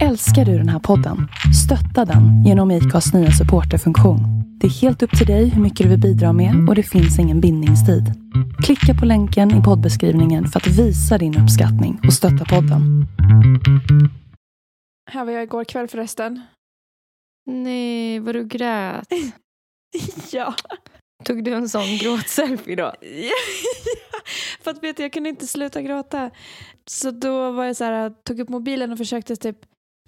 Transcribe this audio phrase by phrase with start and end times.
[0.00, 1.28] Älskar du den här podden?
[1.64, 4.20] Stötta den genom IKAs nya supporterfunktion.
[4.60, 7.18] Det är helt upp till dig hur mycket du vill bidra med och det finns
[7.18, 8.04] ingen bindningstid.
[8.64, 13.06] Klicka på länken i poddbeskrivningen för att visa din uppskattning och stötta podden.
[15.10, 16.42] Här var jag igår kväll förresten.
[17.46, 19.08] Nej, vad du grät.
[20.32, 20.54] ja.
[21.24, 22.92] Tog du en sån gråtselfie då?
[24.62, 26.30] För att vet du, jag kunde inte sluta gråta.
[26.86, 29.58] Så då var jag så här, tog upp mobilen och försökte typ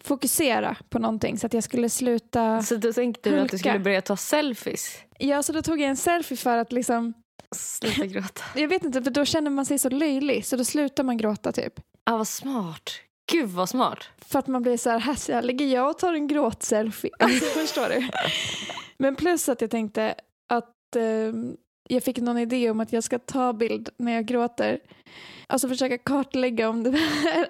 [0.02, 2.62] fokusera på någonting så att jag skulle sluta.
[2.62, 4.98] Så då tänkte du att du skulle börja ta selfies?
[5.18, 7.14] Ja, så då tog jag en selfie för att liksom,
[7.56, 8.42] Sluta gråta.
[8.60, 11.52] jag vet inte, för då känner man sig så löjlig så då slutar man gråta
[11.52, 11.72] typ.
[12.04, 12.90] Ah, vad smart.
[13.32, 13.98] Gud vad smart.
[14.26, 17.10] För att man blir så här, här ligger jag och tar en gråtselfie.
[17.18, 18.08] Alltså, förstår du?
[18.98, 20.14] Men plus att jag tänkte
[20.48, 21.56] att ehm,
[21.88, 24.78] jag fick någon idé om att jag ska ta bild när jag gråter.
[25.46, 26.90] Alltså försöka kartlägga om det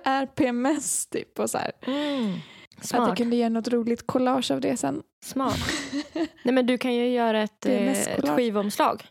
[0.04, 1.72] är PMS typ och så här.
[1.86, 2.32] Mm.
[2.76, 3.16] Att jag Smart.
[3.16, 5.02] kunde göra något roligt collage av det sen.
[5.24, 5.58] Smart.
[6.42, 9.02] Nej men du kan ju göra ett, är eh, ett skivomslag.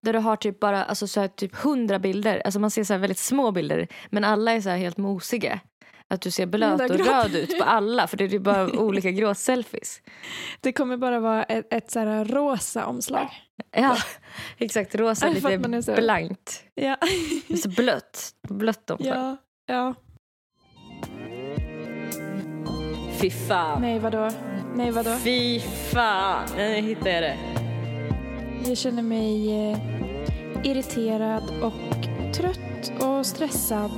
[0.00, 2.42] Där du har typ bara alltså, så här, typ hundra bilder.
[2.44, 3.88] Alltså man ser så väldigt små bilder.
[4.10, 5.60] Men alla är så helt mosiga.
[6.08, 8.06] Att du ser blöt och röd ut på alla.
[8.06, 10.02] För det är bara olika gråtselfies.
[10.60, 13.28] Det kommer bara vara ett, ett så här rosa omslag.
[13.70, 13.96] Ja,
[14.58, 14.94] exakt.
[14.94, 16.64] Rosa för lite är så- blankt.
[16.74, 16.96] Ja.
[17.62, 18.30] Så blött.
[18.48, 19.16] Blött omslag.
[19.16, 19.36] ja.
[19.66, 19.94] ja.
[23.20, 23.80] Fy fan.
[23.82, 24.30] Nej, vadå?
[24.74, 25.16] Nej, vadå?
[25.16, 26.48] Fy fan.
[26.56, 27.36] Nu hittade jag det.
[28.68, 29.78] Jag känner mig eh,
[30.64, 33.90] irriterad och trött och stressad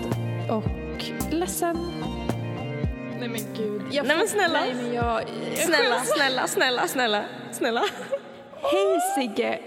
[0.50, 1.76] och ledsen.
[3.18, 3.82] Nej men gud.
[3.92, 4.60] Jag Nej, men snälla.
[4.60, 5.22] Nej men jag...
[5.54, 7.82] Snälla, snälla, snälla, snälla, snälla.
[8.62, 9.60] Hej Sigge!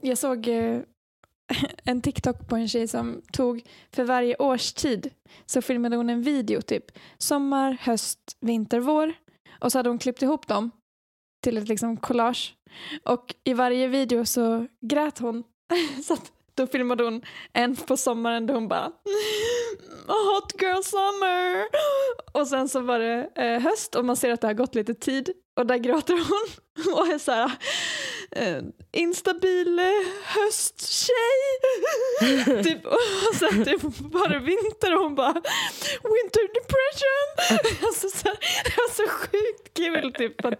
[0.00, 0.80] Jag såg eh,
[1.84, 5.10] en TikTok på en tjej som tog för varje årstid
[5.46, 6.84] så filmade hon en video typ
[7.18, 9.14] sommar, höst, vinter, vår.
[9.60, 10.70] Och så hade hon klippt ihop dem
[11.42, 12.54] till ett liksom collage.
[13.04, 15.44] Och i varje video så grät hon.
[16.04, 17.22] Så att då filmade hon
[17.52, 18.94] en på sommaren där hon bara mm,
[20.06, 21.66] Hot girl summer.
[22.32, 24.94] Och sen så var det eh, höst och man ser att det har gått lite
[24.94, 26.48] tid och där gråter hon
[26.94, 27.52] och är så här
[28.30, 28.62] eh,
[28.92, 29.84] instabil eh,
[30.24, 31.40] hösttjej.
[32.64, 35.32] typ, och sen typ var det vinter och hon bara
[36.02, 37.58] winter depression.
[37.86, 40.44] alltså, så här, det var så sjukt kul typ.
[40.44, 40.54] Att,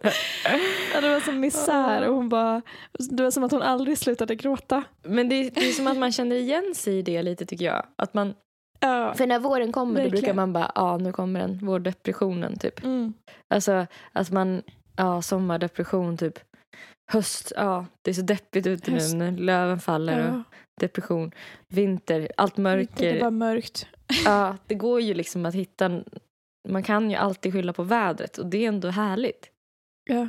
[0.95, 2.63] ja, det var som misär och hon bara,
[3.11, 4.83] det var som att hon aldrig slutade gråta.
[5.03, 7.87] Men det, det är som att man känner igen sig i det lite tycker jag.
[7.97, 8.35] Att man,
[8.83, 9.15] Ja.
[9.15, 10.21] för när våren kommer då Verkligen.
[10.21, 12.85] brukar man bara, ja ah, nu kommer den, vårdepressionen typ.
[12.85, 13.15] Mm.
[13.49, 14.63] Alltså att man,
[15.01, 16.39] ja sommardepression typ.
[17.13, 19.15] Höst, ja det är så deppigt ute Höst.
[19.15, 20.43] nu när löven faller och Ja.
[20.81, 21.33] depression.
[21.69, 23.21] Vinter, allt Det mörker.
[23.21, 23.87] var mörkt.
[24.25, 26.03] Ja, det går ju liksom att hitta,
[26.69, 29.51] man kan ju alltid skylla på vädret och det är ändå härligt.
[30.11, 30.29] Ja.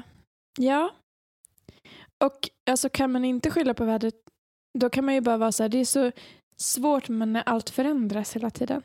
[0.59, 0.91] ja.
[2.23, 4.15] Och alltså kan man inte skylla på vädret
[4.79, 6.11] då kan man ju bara vara så här, det är så
[6.57, 8.81] svårt men när allt förändras hela tiden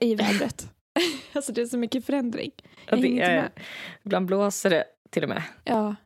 [0.00, 0.72] i vädret.
[1.32, 2.50] alltså det är så mycket förändring.
[2.86, 3.50] Ja, det är,
[4.04, 5.42] ibland blåser det till och med.
[5.64, 5.96] Ja.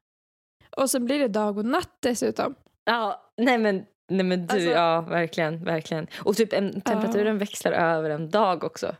[0.77, 2.55] Och så blir det dag och natt dessutom.
[2.85, 6.07] Ja, nej men, nej men du, Alltså- ja verkligen, verkligen.
[6.25, 8.97] Och typ en, temperaturen växlar över en dag också.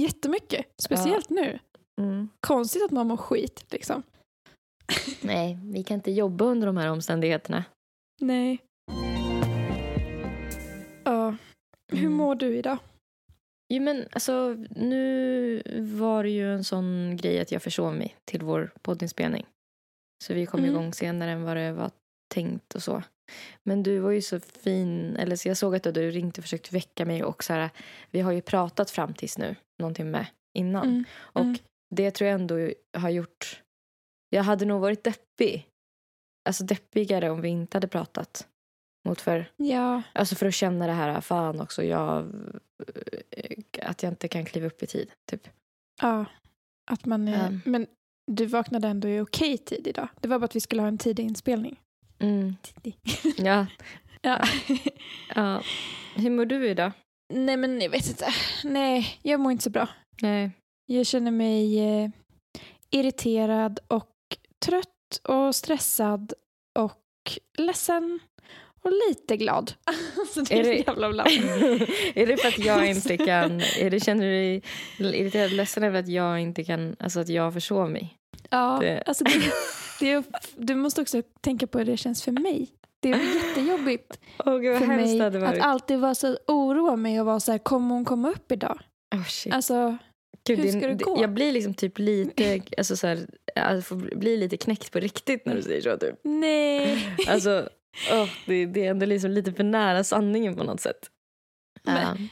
[0.00, 0.66] Jättemycket.
[0.82, 1.58] Speciellt nu.
[2.00, 2.28] Mm.
[2.46, 4.02] Konstigt att man mår skit liksom.
[5.20, 7.64] Nej, vi kan inte jobba under de här omständigheterna.
[8.20, 8.58] Nej.
[11.04, 11.36] Ja.
[11.92, 12.12] Hur Mm.
[12.12, 12.78] mår du idag?
[13.74, 18.42] Jo men alltså nu var det ju en sån grej att jag försov mig till
[18.42, 19.46] vår poddinspelning.
[20.24, 20.70] Så vi kom Mm.
[20.70, 21.90] igång senare än vad det var
[22.34, 23.02] tänkt och så.
[23.62, 26.72] Men du var ju så fin, eller så jag såg att du ringt och försökt
[26.72, 27.70] väcka mig och så här,
[28.10, 30.26] vi har ju pratat fram tills nu, någon timme
[30.58, 30.88] innan.
[30.88, 31.04] Mm.
[31.14, 31.56] Och Mm.
[31.94, 33.62] det tror jag ändå har gjort,
[34.30, 35.68] jag hade nog varit deppig.
[36.48, 38.48] Alltså deppigare om vi inte hade pratat.
[39.08, 40.02] Mot för, Ja.
[40.12, 42.34] alltså för att känna det här, fan också, jag,
[43.30, 45.10] eh, att jag inte kan kliva upp i tid.
[45.30, 45.48] Typ.
[46.02, 46.24] Ja.
[46.90, 47.48] Att man är...
[47.48, 47.60] Um.
[47.64, 47.86] Men
[48.26, 50.08] du vaknade ändå i okej tid idag.
[50.20, 51.80] Det var bara att vi skulle ha en tidig inspelning.
[52.18, 52.54] Mm.
[52.62, 52.98] Tidig.
[53.36, 53.66] Ja,
[54.22, 54.44] ja.
[55.34, 55.62] ja.
[56.16, 56.92] Hur mår du idag?
[57.34, 58.26] Nej men jag vet inte.
[58.64, 59.88] Nej, jag mår inte så bra.
[60.22, 60.50] Nej.
[60.86, 62.10] Jag känner mig eh,
[62.90, 64.10] irriterad och
[64.64, 66.32] trött och stressad
[66.78, 68.18] och ledsen
[68.84, 69.72] och lite glad.
[70.20, 71.28] alltså det är, Är så det- jävla bland.
[72.14, 74.62] är det för att jag inte kan, är det, känner du dig
[74.98, 78.16] irriterad ledsen över att jag inte kan, alltså att jag försov mig?
[78.50, 79.30] Ja, Det- alltså det,
[80.00, 80.24] det är,
[80.56, 82.68] du måste också tänka på hur det känns för mig.
[83.00, 87.40] Det är jättejobbigt gud vad för mig att alltid vara så oroa mig och vara
[87.40, 88.78] så här, kommer hon komma upp idag?
[89.14, 89.52] Oh, shit.
[89.54, 89.96] Alltså,
[90.46, 91.18] Gud, Hur ska det det- gå?
[91.22, 95.46] Jag blir liksom typ lite, alltså så här, jag får bli lite knäckt på riktigt
[95.46, 96.14] när du säger så typ.
[96.22, 97.16] Nej.
[97.28, 97.68] Alltså,
[98.12, 101.10] åh, det, det är ändå liksom lite för nära sanningen på något sätt.
[101.82, 102.28] Men-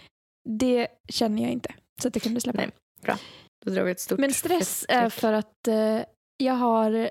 [0.48, 1.74] Det känner jag inte.
[2.02, 2.58] Så det kan du släppa.
[3.02, 3.16] Nej.
[3.64, 6.00] då drar vi ett stort Men stress är för att eh,
[6.36, 7.10] jag har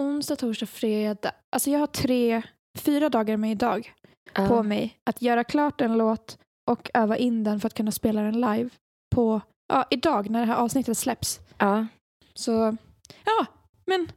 [0.00, 1.32] onsdag, torsdag, fredag.
[1.56, 2.42] Alltså jag har tre,
[2.78, 3.92] fyra dagar med idag
[4.34, 4.48] Ja.
[4.48, 6.38] på mig att göra klart en låt
[6.70, 8.70] och öva in den för att kunna spela den live
[9.14, 11.40] på, ja, idag när det här avsnittet släpps.
[11.58, 11.86] Ja.
[12.34, 12.76] Så,
[13.24, 13.46] ja,
[13.86, 14.08] men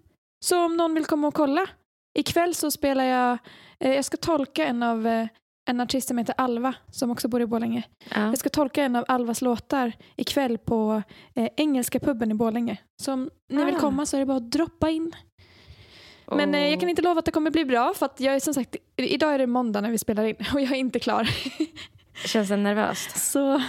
[0.45, 1.68] så om någon vill komma och kolla.
[2.15, 3.38] Ikväll så spelar jag,
[3.79, 5.27] eh, jag ska tolka en av eh,
[5.69, 7.83] en artist som heter Alva som också bor i Borlänge.
[8.15, 8.21] Ja.
[8.25, 11.03] Jag ska tolka en av Alvas låtar ikväll på
[11.35, 12.77] eh, Engelska puben i Borlänge.
[13.01, 13.79] Så om ni vill Ah.
[13.79, 15.12] komma så är det bara att droppa in.
[16.31, 18.39] Men eh, jag kan inte lova att det kommer bli bra för att jag är
[18.39, 21.29] som sagt, idag är det måndag när vi spelar in och jag är inte klar.
[22.27, 23.18] Känns det nervöst?
[23.31, 23.61] så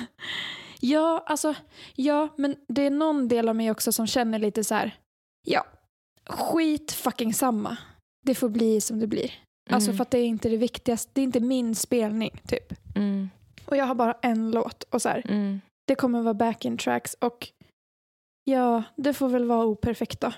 [0.81, 1.55] ja, alltså
[1.95, 4.97] ja, men det är någon del av mig också som känner lite så här,
[5.47, 5.67] ja,
[6.31, 7.77] skit fucking samma.
[8.27, 9.31] Det får bli som det blir.
[9.71, 9.97] Alltså Mm.
[9.97, 12.73] för att det är inte det viktigaste, det är inte min spelning typ.
[12.97, 13.29] Mm.
[13.67, 15.61] Och jag har bara en låt och så här, Mm.
[15.87, 17.49] det kommer vara backing tracks och
[18.45, 20.33] ja, det får väl vara operfekt då.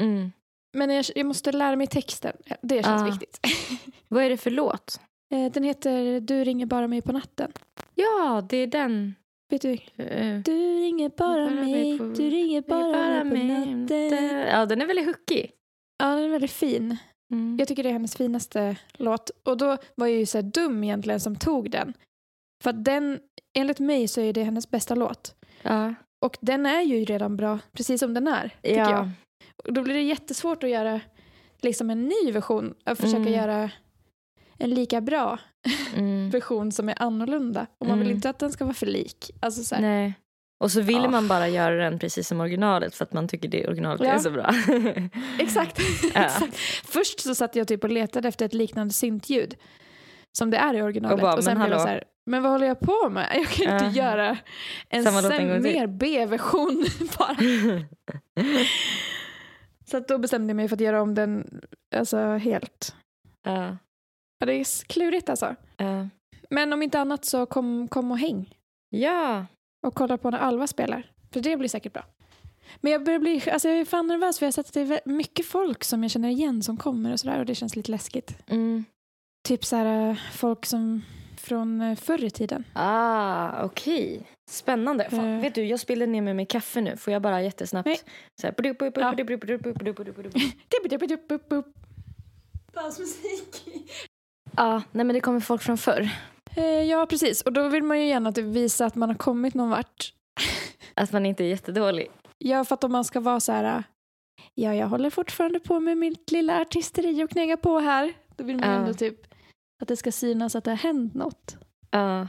[0.00, 0.32] Mm.
[0.76, 3.04] Men jag, jag måste lära mig texten, det känns Ah.
[3.04, 3.40] viktigt.
[4.08, 5.00] Vad är det för låt?
[5.34, 7.52] Eh, Den heter Du ringer bara mig på natten.
[7.94, 9.14] Ja, det är den.
[9.50, 9.72] Vet du?
[9.96, 14.46] Eh, Du ringer bara Bara mig på- du ringer bara, mig på natten.
[14.50, 15.50] Ja, den är väldigt hookig.
[15.98, 16.96] Ja, den är väldigt fin.
[17.32, 17.56] Mm.
[17.58, 19.30] Jag tycker det är hennes finaste låt.
[19.44, 21.92] Och då var jag ju så dum egentligen som tog den.
[22.62, 23.18] För att den,
[23.58, 25.34] enligt mig så är det hennes bästa låt.
[25.62, 25.94] Ja.
[26.24, 28.90] Och den är ju redan bra, precis som den är, tycker ja.
[28.90, 29.10] jag.
[29.66, 31.00] Och då blir det jättesvårt att göra
[31.60, 32.74] liksom en ny version.
[32.84, 33.32] Att försöka Mm.
[33.32, 33.70] göra
[34.58, 35.38] en lika bra
[35.94, 36.30] Mm.
[36.32, 37.66] version som är annorlunda.
[37.78, 38.16] Och man vill Mm.
[38.16, 39.30] inte att den ska vara för lik.
[39.40, 40.14] Alltså så här, Nej.
[40.60, 41.08] Och så vill Ah.
[41.10, 44.12] man bara göra den precis som originalet för att man tycker det originalet Ja.
[44.12, 44.54] är så bra.
[45.38, 45.78] Exakt.
[46.14, 46.20] Ja.
[46.24, 46.56] Exakt.
[46.84, 49.54] Först så satt jag typ och letade efter ett liknande syntljud.
[50.38, 51.14] Som det är i originalet.
[51.14, 53.28] Och bara, och sen men blev jag så här, men vad håller jag på med?
[53.34, 54.06] Jag kan inte Ja.
[54.06, 54.36] göra
[54.88, 56.84] en en mer B-version
[57.18, 57.36] bara.
[59.90, 61.60] Så då bestämde jag mig för att göra om den
[61.96, 62.94] alltså, helt.
[63.42, 63.76] ja.
[64.40, 65.54] Ja, det är klurigt alltså.
[65.76, 66.08] Ja.
[66.50, 68.54] Men om inte annat så kom, kom och häng.
[68.90, 69.46] ja.
[69.86, 71.10] Och kolla på när Alva spelar.
[71.32, 72.04] För det blir säkert bra.
[72.80, 74.80] Men jag börjar bli, alltså jag är fan nervös för jag har sett att det
[74.80, 77.90] är mycket folk som jag känner igen som kommer och sådär och det känns lite
[77.90, 78.36] läskigt.
[78.46, 78.84] Mm.
[79.48, 81.02] Typ så här äh, folk som
[81.36, 82.64] från äh, förr i tiden.
[82.72, 84.22] Ah, okej.
[84.50, 85.10] Spännande.
[85.10, 85.40] Fan, Eh.
[85.40, 86.96] vet du, jag spillde ner med mig kaffe nu.
[86.96, 87.86] Får jag bara jättesnabbt?
[87.86, 88.00] Nej.
[88.40, 88.54] Så här,
[88.94, 89.14] Ja.
[92.74, 93.64] Dansmusik.
[94.56, 96.10] Ja, nej men det kommer folk från förr.
[96.58, 97.42] Eh, ja, precis.
[97.42, 100.12] Och då vill man ju gärna visa att man har kommit någon vart.
[100.94, 102.10] Att man inte är jättedålig.
[102.38, 103.82] Ja, för att om man ska vara så här,
[104.54, 108.12] ja, jag håller fortfarande på med mitt lilla artisteri och knäga på här.
[108.36, 108.80] Då vill man ju Ja.
[108.80, 109.20] ändå typ
[109.82, 111.56] att det ska synas att det har hänt något.
[111.90, 112.28] Ja.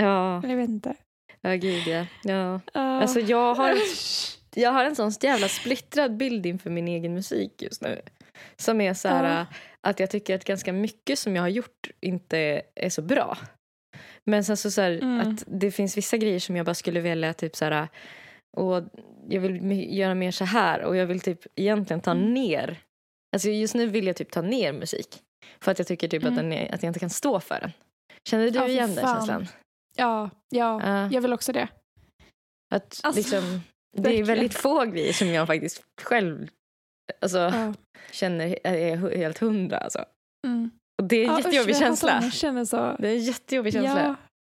[0.00, 0.94] Ja, Men jag vet inte.
[1.40, 2.06] ja gud ja.
[2.24, 2.54] ja.
[2.76, 3.74] Uh, Alltså jag har,
[4.54, 8.00] jag har en sån jävla splittrad bild inför min egen musik just nu.
[8.56, 9.46] Som är så här Ja.
[9.80, 13.38] att jag tycker att ganska mycket som jag har gjort inte är så bra.
[14.26, 15.20] Men sen så, så här, Mm.
[15.20, 17.88] att det finns vissa grejer som jag bara skulle vilja typ så här
[18.56, 18.82] och
[19.28, 22.34] jag vill göra mer så här och jag vill typ egentligen ta Mm.
[22.34, 22.80] ner.
[23.34, 25.08] Alltså just nu vill jag typ ta ner musik.
[25.60, 26.44] För att jag tycker typ att, Mm.
[26.50, 27.72] den är, att jag inte kan stå för den.
[28.28, 29.46] Känner du Ja, igen den känslan?
[29.96, 31.08] Ja, ja, Ja.
[31.12, 31.68] jag vill också det.
[32.74, 33.60] Att Alltså, liksom,
[33.96, 36.48] det är väldigt få grejer som jag faktiskt själv
[37.20, 37.74] alltså, Ja.
[38.12, 39.78] känner är helt hundra.
[39.78, 40.04] Alltså.
[40.46, 40.70] Mm.
[41.00, 42.20] Och det är en Ja, jättejobbig usch, jag känsla.
[42.22, 42.96] Jag känner så.
[42.98, 44.02] Det är en jättejobbig känsla.
[44.02, 44.14] Ja,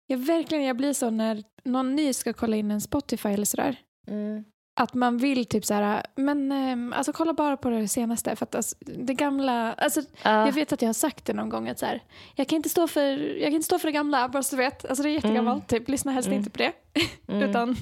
[0.07, 0.63] ja, verkligen.
[0.63, 3.75] Jag blir så när någon ny ska kolla in en Spotify eller sådär.
[4.07, 4.43] Mm.
[4.79, 8.35] Att man vill typ så här, men ehm, alltså kolla bara på det senaste.
[8.35, 10.45] För att alltså, det gamla, alltså, Ja.
[10.45, 12.03] jag vet att jag har sagt det någon gång att så här,
[12.35, 14.61] jag kan inte stå för, jag kan inte stå för det gamla, bara så du
[14.61, 14.85] vet.
[14.85, 15.89] Alltså det är jättegammalt, typ.
[15.89, 16.39] lyssna helst Mm.
[16.39, 16.71] inte på det.
[17.27, 17.49] Mm.
[17.49, 17.75] Utan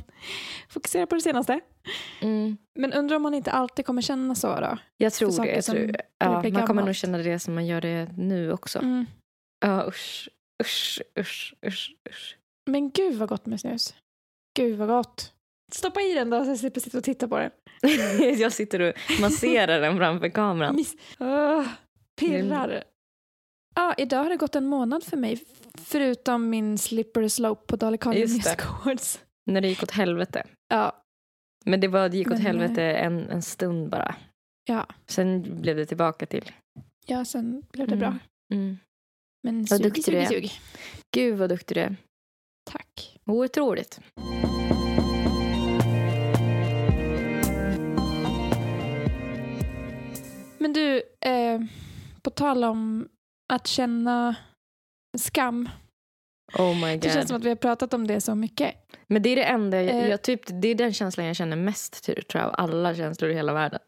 [0.70, 1.60] fokusera på det senaste.
[2.22, 2.58] Mm.
[2.80, 4.78] Men undrar om man inte alltid kommer känna så då?
[4.98, 5.56] Jag tror det.
[5.56, 8.80] Jag tror, ja, man kommer nog känna det som man gör det nu också.
[8.80, 9.06] Mm.
[9.66, 10.30] Ja, usch.
[10.64, 12.38] Usch, usch, usch, usch.
[12.70, 13.96] Men gud vad gott med snus.
[14.58, 15.34] Gud vad gott.
[15.72, 17.52] Stoppa i den då så jag slipper sitta och titta på den.
[18.40, 20.76] jag sitter och masserar den framför kameran.
[20.76, 20.96] Miss.
[21.20, 21.68] Åh,
[22.20, 22.84] pirrar.
[23.76, 25.44] Ja, idag har det gått en månad för mig.
[25.74, 28.10] Förutom min slippery slope på.
[28.10, 29.20] Music Awards.
[29.46, 30.44] När det gick åt helvete.
[30.70, 31.01] Ja,
[31.66, 34.16] men det, var, det gick åt Men, helvete en, en stund bara.
[34.66, 34.88] Ja.
[35.08, 36.52] Sen blev det tillbaka till...
[37.06, 38.08] Ja, sen blev det bra.
[38.08, 38.64] Mm.
[38.64, 38.78] mm.
[39.44, 40.52] Men vad sug, sug, sug.
[41.16, 41.96] Gud vad duktig du är.
[42.72, 43.20] Tack.
[43.26, 44.00] Otroligt.
[50.58, 51.62] Men du, eh,
[52.22, 53.10] på tal om
[53.54, 54.36] att känna
[55.18, 55.70] skam
[56.58, 57.28] Oh my Det känns god.
[57.28, 58.76] som att vi har pratat om det så mycket.
[59.08, 60.08] Men det är det enda, jag, Eh.
[60.10, 63.34] jag, typ, det är den känslan jag känner mest tror jag, av alla känslor i
[63.34, 63.80] hela världen.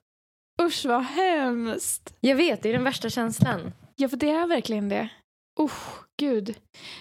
[0.62, 2.15] Usch vad hemskt.
[2.20, 3.72] Jag vet, det är den värsta känslan.
[3.96, 5.10] Ja, för det är verkligen det.
[5.60, 6.55] Usch, gud.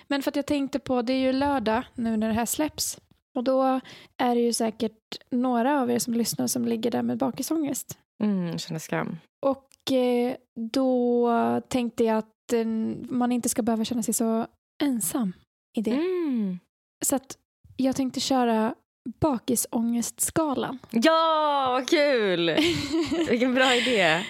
[0.08, 2.98] Men för att jag tänkte på, det är ju lördag nu när det här släpps.
[3.34, 3.80] Och då
[4.16, 4.98] är det ju säkert
[5.30, 7.98] några av er som lyssnar som ligger där med bakisångest.
[8.22, 9.16] Mm, känner skam.
[9.46, 10.34] Och eh,
[10.72, 12.66] då tänkte jag att eh,
[13.10, 14.46] man inte ska behöva känna sig så
[14.82, 15.32] ensam
[15.76, 15.90] i det.
[15.90, 16.58] Mm.
[17.04, 17.38] Så att
[17.76, 18.74] jag tänkte köra
[19.20, 20.78] bakisångestskalan.
[20.90, 22.56] Ja, vad kul!
[23.30, 24.24] Vilken bra idé.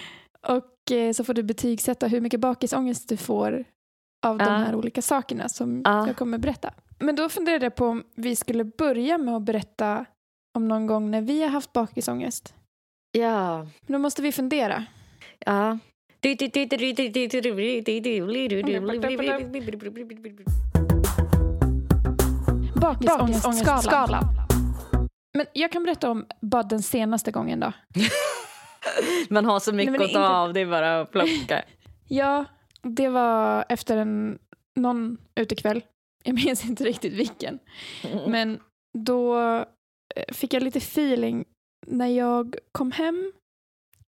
[0.47, 3.65] Och eh, så får du betygsätta hur mycket bakisångest du får
[4.25, 4.45] av Ja.
[4.45, 6.07] de här olika sakerna som Ja.
[6.07, 6.73] jag kommer berätta.
[6.99, 10.05] Men då funderade jag på om vi skulle börja med att berätta
[10.57, 12.53] om någon gång när vi har haft bakisångest.
[13.11, 13.57] Ja.
[13.81, 14.85] Men då måste vi fundera.
[15.45, 15.77] Ja.
[22.83, 24.23] Bakisångestskalan.
[25.37, 27.71] Men jag kan berätta om bara den senaste gången då.
[29.29, 31.63] Man har så mycket Nej, att ta av, det är bara att plocka.
[32.07, 32.45] Ja,
[32.81, 34.39] det var efter en,
[34.75, 35.81] någon utekväll.
[36.23, 37.59] Jag minns inte riktigt vilken.
[38.27, 38.59] Men
[38.97, 39.37] då
[40.15, 41.45] eh, fick jag lite feeling
[41.87, 43.31] när jag kom hem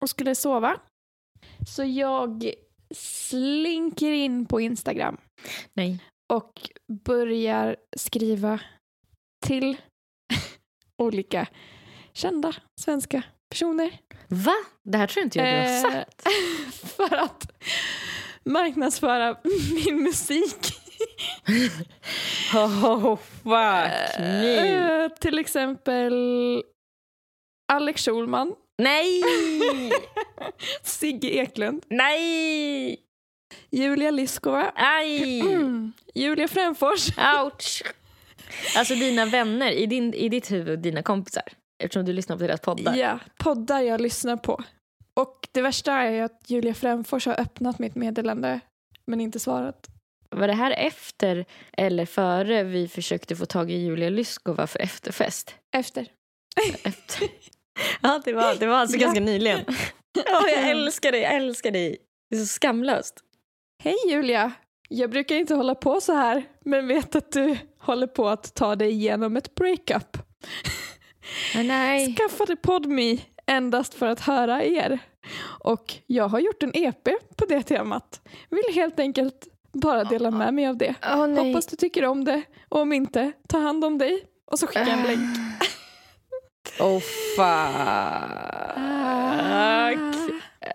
[0.03, 0.77] och skulle sova.
[1.67, 2.51] Så jag
[2.95, 5.17] slinker in på Instagram
[5.73, 5.99] Nej.
[6.31, 6.69] Och
[7.05, 8.59] börjar skriva
[9.45, 9.77] till
[10.97, 11.47] olika
[12.13, 13.97] kända svenska personer.
[14.27, 14.55] Va?
[14.83, 16.27] Det här tror inte jag du har Eh, sagt.
[16.95, 17.51] för att
[18.45, 19.37] marknadsföra
[19.85, 20.57] min musik.
[22.55, 24.57] Oh, fuck me.
[24.57, 26.13] Eh, till exempel
[27.73, 29.21] Alex Schulman, Nej!
[30.83, 32.99] Sigge Eklund, Nej!
[33.69, 35.39] Julia Liskova, Aj!
[35.39, 37.09] mm, Julia Fränfors.
[37.17, 37.83] Ouch!
[38.77, 41.43] Alltså dina vänner, i, din, i ditt huvud, dina kompisar.
[41.83, 42.95] Eftersom du lyssnar på deras poddar.
[42.95, 44.63] Ja, poddar jag lyssnar på.
[45.19, 48.59] Och det värsta är att Julia Fränfors har öppnat mitt meddelande
[49.07, 49.87] men inte svarat.
[50.29, 51.45] Var det här efter
[51.77, 55.55] eller före vi försökte få tag i Julia Lyskova för efterfest?
[55.75, 56.07] Efter.
[56.83, 57.27] Efter.
[58.01, 59.01] Ja, det var, det var alltså Ja.
[59.05, 59.59] ganska nyligen.
[60.25, 61.97] Ja, jag älskar dig, jag älskar dig.
[62.29, 63.15] Det är så skamlöst.
[63.83, 64.51] Hej Julia!
[64.89, 68.75] Jag brukar inte hålla på så här men vet att du håller på att ta
[68.75, 70.17] dig igenom ett breakup.
[71.55, 72.15] Men nej.
[72.15, 74.99] Skaffade PodMe endast för att höra er.
[75.63, 77.03] Och jag har gjort en EP
[77.37, 78.21] på det temat.
[78.49, 80.95] Vill helt enkelt bara dela med mig av det.
[81.03, 81.47] Åh nej.
[81.47, 84.23] Hoppas du tycker om det och om inte, ta hand om dig.
[84.51, 85.37] Och så skickar jag en länk.
[86.79, 86.99] Oh
[87.35, 87.71] fuck.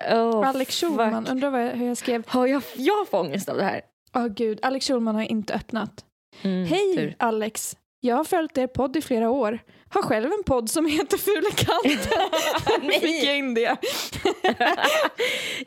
[0.01, 0.89] Oh, Alex fuck.
[0.91, 2.23] Schulman, undrar vad jag, hur jag skrev.
[2.27, 3.81] Har jag, jag får ångest av det här.
[4.17, 6.05] Åh gud, Alex Schulman har inte öppnat.
[6.43, 7.15] Mm, Hej tur.
[7.19, 7.77] Alex!
[8.01, 9.59] Jag har följt er podd i flera år.
[9.89, 12.19] Har själv en podd som heter Fula katten.
[12.87, 13.01] Nej.
[13.01, 13.77] Fick jag in det.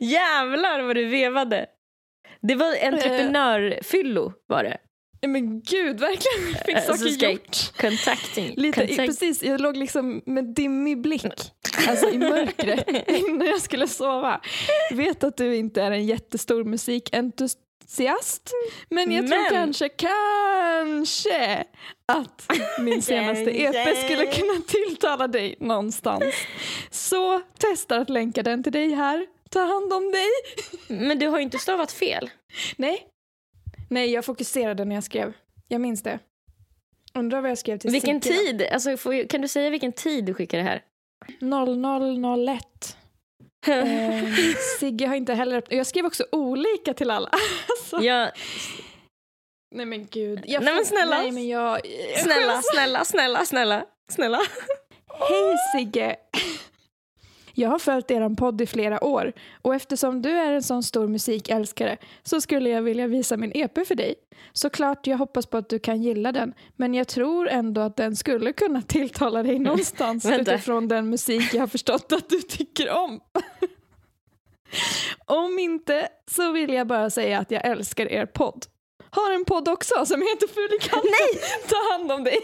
[0.00, 1.66] Jävlar vad du vevade.
[2.42, 4.76] Det var entreprenörfyllo var det.
[5.22, 6.54] Nej, Men gud, verkligen.
[6.66, 7.72] Fick Alltså, saker ska jag- gjort.
[7.76, 8.54] Contacting.
[8.56, 11.24] Lite, Contact- precis, jag låg liksom med dimmig blick,
[11.88, 14.40] alltså i mörkret, innan jag skulle sova.
[14.92, 18.50] Vet att du inte är en jättestor musikentusiast,
[18.88, 21.64] men jag tror Men- kanske, kanske
[22.06, 22.46] att
[22.80, 26.34] min senaste EP skulle kunna tilltala dig någonstans.
[26.90, 29.26] Så testa att länka den till dig här.
[29.50, 30.28] Ta hand om dig.
[30.88, 32.30] Men du har ju inte stavat fel.
[32.76, 33.06] Nej,
[33.90, 35.32] nej, jag fokuserade när jag skrev.
[35.68, 36.18] Jag minns det.
[37.14, 38.28] Undrar vad jag skrev till Vilken då?
[38.28, 38.66] tid?
[38.72, 40.82] Alltså, får, kan du säga vilken tid du skickade det här?
[42.46, 42.96] 0001.
[43.66, 44.24] Eh,
[44.78, 45.62] Sigge har inte heller...
[45.68, 47.30] Jag skrev också olika till alla.
[47.68, 48.30] Alltså, Jag,
[49.74, 50.44] Nej men gud.
[50.46, 51.18] Jag Nej, men snälla.
[51.18, 51.80] Nej men jag...
[52.16, 54.38] snälla, snälla, snälla, snälla, snälla.
[55.28, 56.16] Hej Sigge!
[57.54, 61.08] Jag har följt er podd i flera år och eftersom du är en sån stor
[61.08, 64.14] musikälskare så skulle jag vilja visa min EP för dig.
[64.52, 68.16] Såklart jag hoppas på att du kan gilla den men jag tror ändå att den
[68.16, 73.20] skulle kunna tilltala dig någonstans utifrån den musik jag har förstått att du tycker om.
[75.26, 78.66] om inte så vill jag bara säga att jag älskar er podd.
[79.10, 81.10] Har en podd också som heter Fulikanten.
[81.10, 81.42] Nej!
[81.68, 82.38] Ta hand om dig.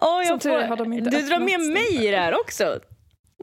[0.00, 2.40] Jag Som tur är får, har de inte du drar med mig i det här
[2.40, 2.80] också.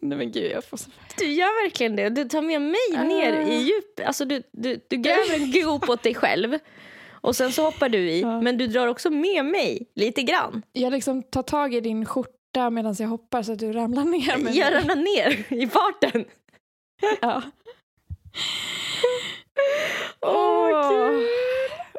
[0.01, 2.10] Nej men gud jag får så Du gör verkligen det.
[2.10, 4.00] Du tar med mig ner i djup.
[4.06, 6.58] Alltså, du, du, du gräver en grop åt dig själv.
[7.12, 8.22] Och sen så hoppar du i.
[8.22, 8.42] Ja.
[8.42, 10.62] Men du drar också med mig lite grann.
[10.74, 14.38] Jag liksom tar tag i din skjorta medan jag hoppar så att du ramlar ner.
[14.38, 14.82] med Jag mig.
[14.82, 16.25] ramlar ner i farten.
[17.22, 17.42] Ja.
[20.22, 21.12] Åh,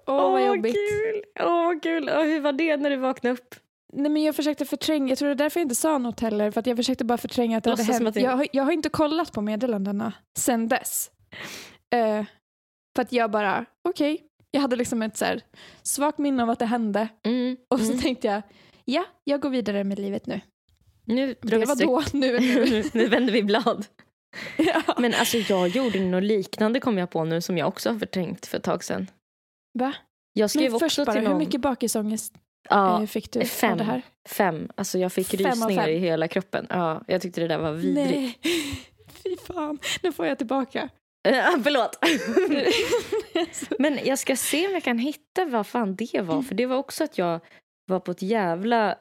[0.06, 0.14] Åh.
[0.24, 0.74] Åh, vad jobbigt.
[0.74, 1.22] kul!
[1.40, 2.08] Åh, vad kul!
[2.08, 3.54] Och hur var det när du vaknade upp?
[3.92, 6.50] Nej, men jag försökte förtränga, jag tror det är därför jag inte sa något heller,
[6.50, 8.16] för att jag försökte bara förtränga att det hade Låtsas som hänt.
[8.16, 11.10] Jag, har- jag har inte kollat på meddelandena sen dess.
[11.94, 12.24] Eh,
[12.96, 15.40] för att jag bara, okej, jag hade liksom ett så här,
[15.82, 17.56] svagt minne av att det hände Mm.
[17.70, 17.98] och så mm.
[18.00, 18.42] tänkte jag,
[18.84, 20.40] ja, jag går vidare med livet nu.
[21.04, 22.64] Nu Det var då, nu är nu.
[22.70, 23.86] nu, nu vänder vi blad.
[24.56, 24.82] ja.
[24.98, 28.46] Men alltså jag gjorde något liknande kom jag på nu som jag också har förträngt
[28.46, 29.06] för ett tag sedan.
[29.78, 29.94] Va?
[30.32, 32.34] Jag skrev Men först bara, hur mycket bakisångest
[32.68, 33.72] ja, eh, fick du fem.
[33.72, 34.02] av det här?
[34.28, 34.68] fem.
[34.74, 36.66] Alltså jag fick Fem rysningar i hela kroppen.
[36.70, 38.10] Ja, jag tyckte det där var vidrigt.
[38.10, 38.38] Nej,
[39.22, 40.88] fy fan, nu får jag tillbaka.
[41.28, 41.98] Eh, förlåt.
[43.78, 46.42] Men jag ska se om jag kan hitta vad fan det var.
[46.42, 47.40] För det var också att jag
[47.86, 48.96] var på ett jävla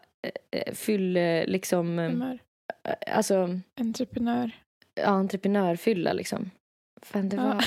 [0.51, 2.39] äh, fylle, liksom, eh, Humör.
[3.07, 4.51] alltså Entreprenör.
[4.95, 6.51] ja, entreprenörfylla liksom.
[7.01, 7.59] Fan, det Ja.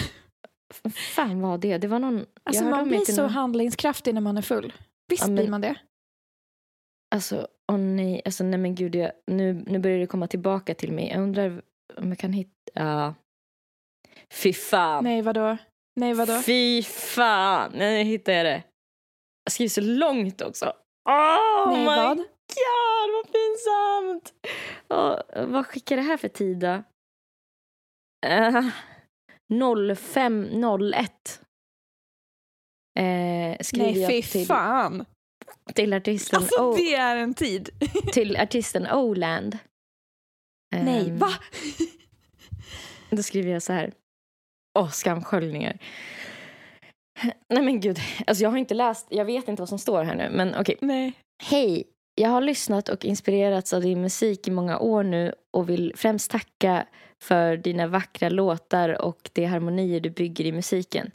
[0.94, 1.78] Fan var det?
[1.78, 4.72] Det var någon, Alltså man blir så någon, handlingskraftig när man är full.
[5.10, 5.76] Visst Ja, men- blir man det?
[7.14, 10.92] alltså, åh nej, alltså nej men gud, jag, nu, nu börjar det komma tillbaka till
[10.92, 11.08] mig.
[11.08, 11.62] Jag undrar
[11.96, 13.14] om jag kan hitta, ja.
[14.32, 15.04] Fy fan.
[15.04, 15.56] Nej, vadå?
[16.00, 16.40] Nej, vadå?
[16.42, 17.72] Fy fan!
[17.74, 18.62] Nej, nu hittade jag det.
[19.44, 20.66] Jag skriver så långt också.
[21.10, 22.16] Oh Nej, my vad?
[22.16, 22.26] god,
[23.14, 24.34] vad pinsamt!
[24.88, 26.82] Oh, vad skickar det här för tid då?
[28.26, 28.68] Uh,
[29.52, 31.40] 0501
[32.98, 35.04] eh, skriver Nej, fy jag till, fan.
[35.74, 37.70] till artisten, Alltså o, det är en tid.
[38.12, 39.58] till artisten Oland.
[40.76, 41.30] Nej, Ehm, va?
[43.10, 43.92] Då skriver jag så här.
[44.78, 45.78] Åh, skamsköljningar.
[47.48, 50.14] Nej men gud, alltså jag har inte läst, jag vet inte vad som står här
[50.14, 50.76] nu, men okej.
[50.80, 51.12] Nej.
[51.42, 51.84] Hej!
[52.14, 56.30] Jag har lyssnat och inspirerats av din musik i många år nu och vill främst
[56.30, 56.86] tacka
[57.18, 61.10] för dina vackra låtar och de harmonier du bygger i musiken.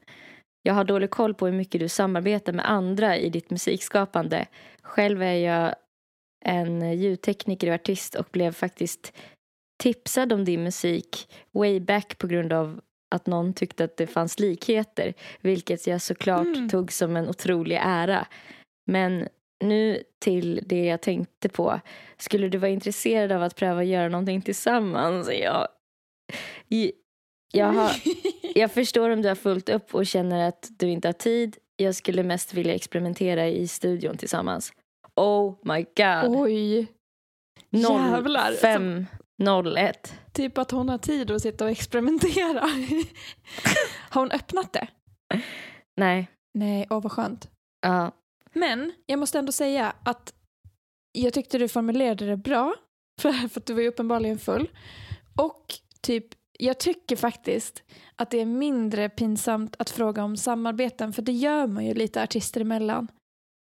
[0.64, 4.46] Jag har dålig koll på hur mycket du samarbetar med andra i ditt musikskapande.
[4.82, 5.76] Själv är jag
[6.46, 9.14] en ljudtekniker och artist och blev faktiskt
[9.84, 12.82] tipsad om din musik way back på grund av
[13.16, 16.70] att någon tyckte att det fanns likheter, vilket jag såklart Mm.
[16.70, 18.28] tog som en otrolig ära.
[18.86, 19.28] Men
[19.64, 21.80] nu till det jag tänkte på.
[22.18, 25.30] Skulle du vara intresserad av att pröva att göra någonting tillsammans?
[25.34, 25.68] Jag,
[27.52, 27.92] jag, har,
[28.56, 31.58] jag förstår om du har fullt upp och känner att du inte har tid.
[31.76, 34.74] Jag skulle mest vilja experimentera i studion tillsammans.
[35.16, 36.36] Oh my god.
[36.36, 36.88] Oj.
[37.70, 38.54] Jävlar.
[39.38, 40.14] 0501.
[40.34, 42.60] Typ att hon har tid att sitta och experimentera.
[44.10, 44.88] har hon öppnat det?
[45.98, 46.28] Nej.
[46.54, 47.50] Nej, åh vad skönt.
[47.82, 48.12] Ja.
[48.54, 50.34] Men jag måste ändå säga att
[51.12, 52.76] jag tyckte du formulerade det bra,
[53.22, 54.70] för, för att du var ju uppenbarligen full.
[55.36, 56.26] Och typ,
[56.60, 57.84] jag tycker faktiskt
[58.16, 62.24] att det är mindre pinsamt att fråga om samarbeten, för det gör man ju lite
[62.24, 63.08] artister emellan,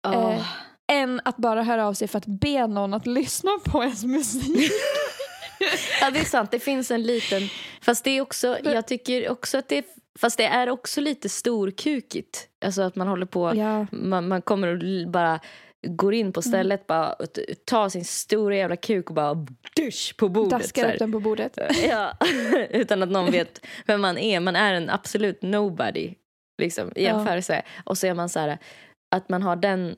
[0.07, 0.37] Åh.
[0.37, 0.47] Eh,
[0.93, 4.73] än att bara höra av sig för att be någon att lyssna på ens musik.
[6.01, 6.51] Ja, det är sant.
[6.51, 7.43] Det finns en liten...
[7.83, 8.59] Fast det är också...
[8.65, 9.85] Jag tycker också att det är...
[10.19, 12.49] Fast det är också lite storkukigt.
[12.65, 13.57] Alltså att man håller på...
[13.57, 13.87] ja.
[13.93, 15.41] Man, man kommer och bara
[15.87, 19.35] går in på stället, bara och t- tar sin stora jävla kuk och bara
[19.77, 20.51] dusch på bordet.
[20.51, 21.59] Daskar upp den på bordet.
[21.89, 22.13] Ja,
[22.71, 24.41] utan att någon vet vem man är.
[24.41, 26.15] Man är en absolut nobody
[26.63, 27.17] liksom, i Ja.
[27.17, 27.63] jämförelse.
[27.85, 28.59] Och så är man så här,
[29.15, 29.97] att man har den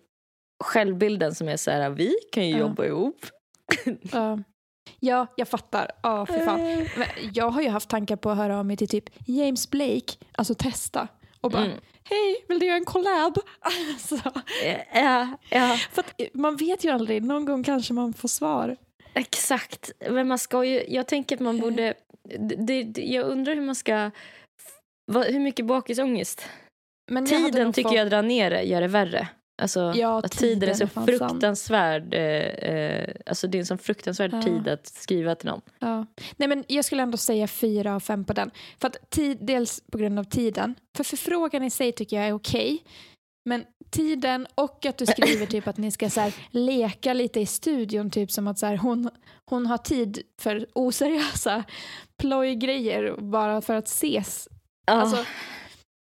[0.64, 2.58] självbilden som är så här, vi kan ju Ja.
[2.58, 3.26] jobba ihop.
[4.12, 4.38] Ja.
[5.00, 5.90] ja, jag fattar.
[6.02, 6.60] Ja, för fan.
[6.60, 6.88] Eh.
[6.96, 10.12] Men Jag har ju haft tankar på att höra av mig till typ James Blake,
[10.32, 11.08] alltså testa.
[11.44, 11.78] Och bara, Mm.
[12.04, 13.38] hej, vill du göra en collab?
[13.60, 14.16] Alltså,
[14.94, 18.76] Ja, ja, för att eh, man vet ju aldrig, någon gång kanske man får svar.
[19.14, 19.90] exakt.
[20.10, 21.94] Men man ska ju, jag tänker att man borde,
[22.38, 24.10] det, det, jag undrar hur man ska,
[25.28, 26.48] hur mycket bakisångest?
[27.10, 29.28] Men Tiden tycker fått- jag drar ner det, gör det värre.
[29.62, 32.14] Alltså, Ja, att tiden är så fruktansvärd.
[32.14, 34.42] Eh, eh, alltså det är en sån fruktansvärd Ja.
[34.42, 35.60] tid att skriva till någon.
[35.78, 36.06] Ja.
[36.36, 38.50] Nej, men jag skulle ändå säga fyra av fem på den.
[38.80, 40.74] För att tid, dels på grund av tiden.
[40.96, 42.84] För förfrågan i sig tycker jag är okej.
[43.44, 47.46] Men tiden och att du skriver typ att ni ska så här, leka lite i
[47.46, 48.10] studion.
[48.10, 49.10] Typ som att så här, hon,
[49.50, 51.64] hon har tid för oseriösa
[52.16, 54.48] plojgrejer bara för att ses.
[54.86, 55.24] Ah, Alltså,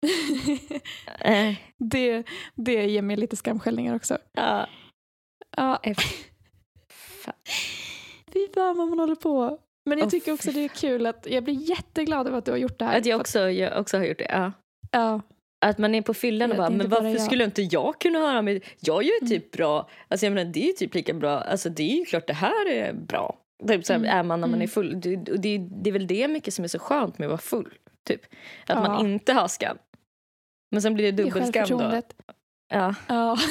[1.78, 2.22] det,
[2.54, 4.18] det ger mig lite skamskällningar också.
[4.32, 4.66] ja.
[5.56, 5.96] Ja, Eh,
[7.24, 7.34] fan.
[8.32, 9.58] fy fan vad man håller på.
[9.86, 12.58] Men jag tycker också det är kul att jag blir jätteglad över att du har
[12.58, 12.98] gjort det här.
[12.98, 14.26] Att jag också, jag också har gjort det.
[14.30, 14.52] Ja.
[14.90, 15.20] Ja,
[15.66, 18.00] Att man är på fyllan och bara, är men bara varför jag." skulle inte jag
[18.00, 18.62] kunna höra mig?
[18.80, 21.68] Jag gör ju typ bra, alltså jag menar det är ju typ lika bra, alltså
[21.68, 23.38] det är ju klart det här är bra.
[23.68, 24.10] Typ så här, Mm.
[24.18, 24.62] är man när man Mm.
[24.62, 25.00] är full.
[25.00, 27.74] Det, det, det är väl det mycket som är så skönt med att vara full.
[28.06, 28.20] Typ.
[28.24, 28.30] Att
[28.66, 28.80] Ja.
[28.82, 29.78] man inte har skam.
[30.72, 32.02] Men sen blir det dubbelskam då.
[32.72, 32.94] Ja.
[33.08, 33.36] Ja.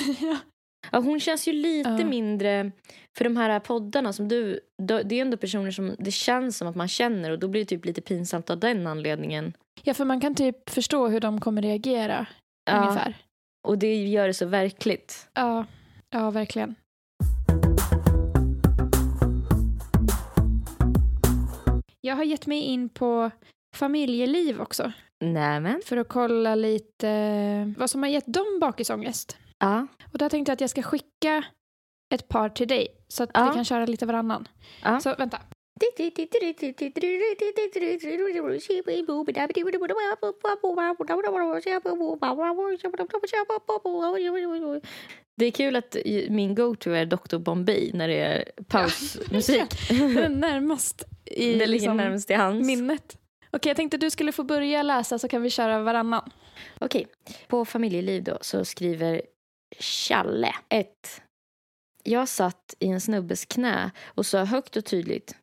[0.92, 2.06] Ja, hon känns ju lite Ja.
[2.06, 2.72] mindre...
[3.18, 4.60] För de här poddarna som du...
[4.78, 7.66] Det är ändå personer som det känns som att man känner och då blir det
[7.66, 9.54] typ lite pinsamt av den anledningen.
[9.84, 12.26] ja, för man kan typ förstå hur de kommer reagera.
[12.66, 13.16] Ja, Ungefär.
[13.68, 15.30] och det gör det så verkligt.
[15.34, 15.66] Ja,
[16.10, 16.76] ja verkligen.
[22.02, 23.32] Jag har gett mig in på
[23.76, 24.92] familjeliv också.
[25.22, 25.82] Nämen.
[25.86, 29.38] För att kolla lite vad som har gett dem bakisångest.
[29.60, 29.88] Ja.
[30.12, 31.44] Och där tänkte jag att jag ska skicka
[32.14, 32.88] ett par till dig.
[33.08, 33.48] Så att Ja.
[33.50, 34.48] vi kan köra lite varannan.
[34.84, 35.00] Ja.
[35.00, 35.38] Så vänta.
[45.38, 45.96] Det är kul att
[46.30, 47.38] min go-to är Dr.
[47.38, 49.64] Bombay när det är pausmusik.
[49.90, 52.68] Den är närmast i det ligger liksom närmast till hands.
[52.68, 53.18] minnet.
[53.52, 56.32] Okej, jag tänkte att du skulle få börja läsa så kan vi köra varannan.
[56.80, 57.08] Okej,
[57.48, 59.22] på familjeliv då så skriver
[59.80, 61.22] Challe 1.
[62.04, 65.36] Jag satt i en snubbes knä och sa högt och tydligt,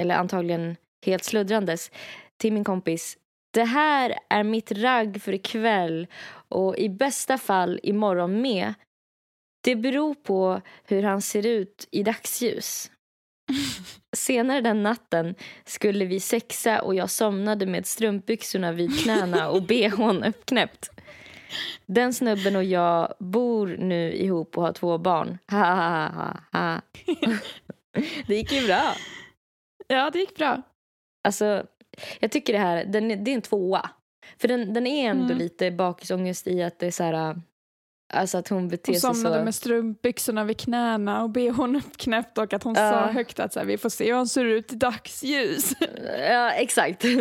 [0.00, 1.90] eller antagligen helt sluddrandes,
[2.36, 3.18] till min kompis
[3.56, 6.06] det här är mitt ragg för ikväll
[6.48, 8.74] och i bästa fall imorgon med.
[9.64, 12.90] Det beror på hur han ser ut i dagsljus.
[14.16, 20.24] Senare den natten skulle vi sexa och jag somnade med strumpbyxorna vid knäna och bhn
[20.24, 20.90] uppknäppt.
[21.86, 25.38] Den snubben och jag bor nu ihop och har två barn.
[25.50, 26.80] Ha, ha, ha, ha.
[28.26, 28.92] Det gick ju bra.
[29.88, 30.62] Ja, det gick bra.
[31.24, 31.66] Alltså,
[32.20, 33.90] jag tycker det här, den, det är en tvåa.
[34.38, 35.38] För den, den är ändå Mm.
[35.38, 37.40] lite bakisångest i att det är så här...
[38.14, 39.44] Alltså att hon beter Hon sig somnade så...
[39.44, 42.90] med strumpbyxorna vid knäna och bhn uppknäppt och att hon Ja.
[42.90, 45.72] sa högt att så här, vi får se hur han ser ut i dagsljus.
[46.18, 47.04] Ja, exakt.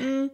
[0.00, 0.30] Mm.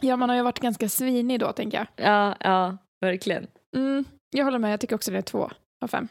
[0.00, 1.86] Ja, man har ju varit ganska svinig då, tänker jag.
[2.06, 3.46] ja, ja, verkligen.
[3.76, 5.50] Mm, jag håller med, jag tycker också det är två
[5.84, 6.08] av fem.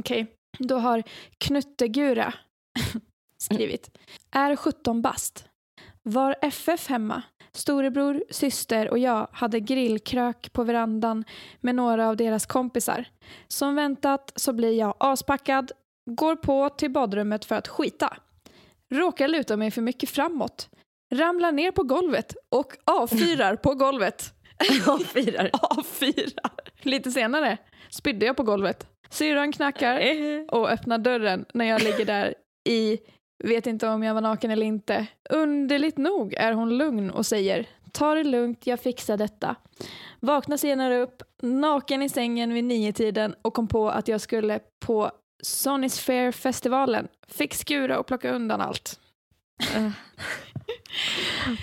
[0.00, 0.26] Okej,
[0.58, 1.02] då har
[1.38, 2.34] Knuttegura
[3.42, 3.98] skrivit.
[4.30, 5.48] Är 17 bast.
[6.02, 7.22] Var FF hemma.
[7.56, 11.24] Storebror, syster och jag hade grillkrök på verandan
[11.60, 13.04] med några av deras kompisar.
[13.48, 15.72] Som väntat så blir jag aspackad,
[16.10, 18.16] går på till badrummet för att skita.
[18.94, 20.68] Råkar luta mig för mycket framåt.
[21.14, 24.32] Ramlar ner på golvet och avfyrar på golvet.
[24.86, 25.50] Jag firar.
[25.52, 26.52] avfyrar.
[26.82, 27.58] Lite senare
[27.90, 28.86] spydde jag på golvet.
[29.10, 30.00] Syrran knackar
[30.48, 32.34] och öppnar dörren när jag ligger där
[32.68, 32.98] i
[33.44, 35.06] vet inte om jag var naken eller inte.
[35.30, 39.56] Underligt nog är hon lugn och säger ta det lugnt, jag fixar detta.
[40.20, 45.10] Vaknar senare upp, naken i sängen vid nio-tiden och kom på att jag skulle på
[45.44, 47.08] Sonny's Fair-festivalen.
[47.28, 49.00] Fick skura och plocka undan allt.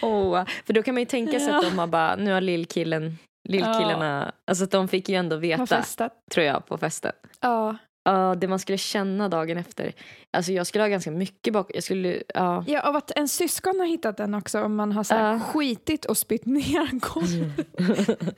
[0.02, 1.70] Åh, för då kan man ju tänka sig att Ja.
[1.70, 3.18] de har bara, nu har lillkillen,
[3.50, 5.84] lillkillarna, alltså att de fick ju ändå veta,
[6.32, 7.12] tror jag, på festen.
[7.42, 7.78] Ja.
[8.06, 9.94] Ja, det man skulle känna dagen efter.
[10.32, 12.64] Alltså jag skulle ha ganska mycket bak, jag skulle, ja.
[12.68, 15.40] Ja, och att en syskon har hittat den också om man har så Ja.
[15.40, 17.68] skitit och spytt ner golvet.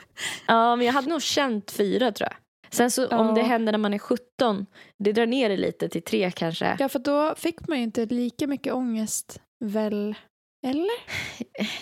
[0.48, 2.38] ja, men jag hade nog känt fyra tror jag.
[2.74, 3.34] Sen så om Ja.
[3.34, 4.66] det händer när man är 17,
[4.98, 6.76] det drar ner det lite till tre kanske.
[6.80, 10.16] Ja, för då fick man ju inte lika mycket ångest, väl?
[10.66, 10.92] Eller?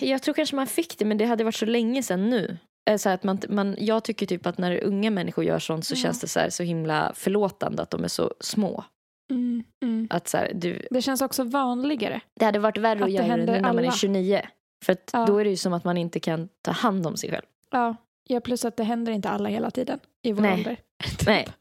[0.04, 2.58] Jag tror kanske man fick det, men det hade varit så länge sedan nu.
[2.90, 5.94] Eh, Så att man, man, jag tycker typ att när unga människor gör sånt så
[5.94, 5.96] Ja.
[5.96, 8.84] känns det så, här, så himla förlåtande att de är så små.
[9.30, 10.06] Mm, mm.
[10.10, 12.20] Att så här, du, Det känns också vanligare.
[12.34, 13.92] det hade varit värre Att att, göra det nu när man är alla.
[13.92, 14.42] 29.
[14.84, 15.26] För Ja.
[15.26, 17.44] då är det ju som att man inte kan ta hand om sig själv.
[17.70, 17.96] Ja.
[18.24, 20.54] Ja, plus att det händer inte alla hela tiden i vår Nej.
[20.54, 20.76] ålder.
[21.26, 21.48] Nej,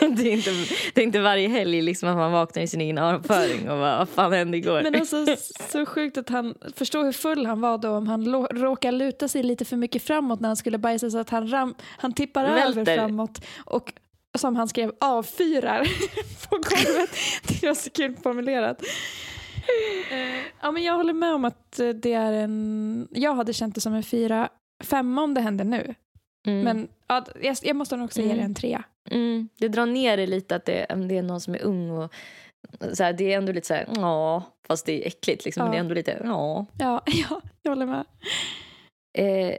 [0.00, 0.50] det, är inte,
[0.94, 3.98] det är inte varje helg liksom att man vaknar i sin egen avföring och bara,
[3.98, 4.82] vad fan hände igår?
[4.82, 5.26] Men alltså
[5.70, 9.42] så sjukt att han, förstå hur full han var då om han råkar luta sig
[9.42, 12.80] lite för mycket framåt när han skulle bajsa så att han, ram, han tippar Välter.
[12.80, 13.92] över framåt och
[14.38, 15.88] som han skrev avfyrar
[16.48, 17.10] på golvet.
[17.60, 18.82] Det var så kul formulerat.
[20.10, 23.74] Eh, ja, men jag håller med om att eh, det är en, jag hade känt
[23.74, 24.48] det som en fyra,
[24.84, 25.94] femma om det hände nu.
[26.46, 26.60] Mm.
[26.64, 28.44] Men ja, jag, jag måste nog också ge det Mm.
[28.44, 28.84] en trea.
[29.10, 32.12] Mm, det drar ner det lite att det, det är någon som är ung och
[32.92, 35.66] så här, det är ändå lite så här, ja, fast det är äckligt liksom, men
[35.66, 35.72] Ja.
[35.72, 36.66] det är ändå lite, ja.
[36.78, 38.04] Ja, ja, jag håller med.
[39.18, 39.56] Eh,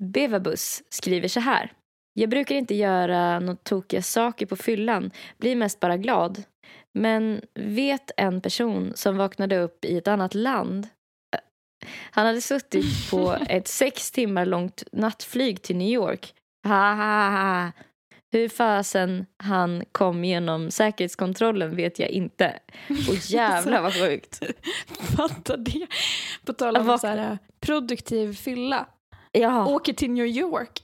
[0.00, 1.72] Bevabus skriver så här.
[2.12, 6.42] Jag brukar inte göra något tokiga saker på fyllan, blir mest bara glad.
[6.94, 10.88] Men vet en person som vaknade upp i ett annat land.
[12.10, 16.34] Han hade suttit på ett sex timmar långt nattflyg till New York.
[16.64, 17.72] Ha, ha, ha.
[18.32, 22.58] Hur fasen han kom genom säkerhetskontrollen vet jag inte.
[23.08, 24.40] Och jävlar vad sjukt.
[25.16, 25.86] Fatta det.
[26.44, 28.86] På tal om så här, produktiv fylla.
[29.32, 30.82] Ja, Åker till New York.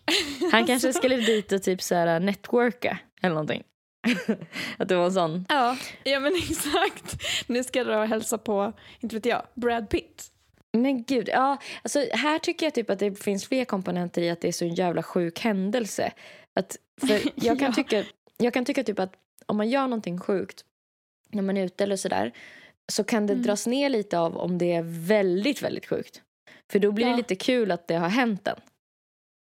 [0.53, 3.63] han kanske skulle dit och typ så här networka eller någonting.
[4.79, 5.47] Att det var en sån.
[5.49, 7.23] Ja, ja men exakt.
[7.47, 10.29] Nu ska och hälsa på, inte vet jag, Brad Pitt.
[10.73, 11.57] Men gud, ja.
[11.83, 14.65] Alltså, här tycker jag typ att det finns fler komponenter i att det är så
[14.65, 16.13] en jävla sjuk händelse.
[16.61, 17.73] Att, för jag kan, Ja.
[17.73, 18.05] tycka,
[18.39, 19.13] jag kan tycka typ att
[19.47, 20.65] om man gör någonting sjukt
[21.31, 22.33] när man är ute eller sådär
[22.93, 23.43] så kan det Mm.
[23.47, 26.23] dras ner lite av om det är väldigt, väldigt sjukt.
[26.73, 27.17] För då blir det Ja.
[27.17, 28.61] lite kul att det har hänt en.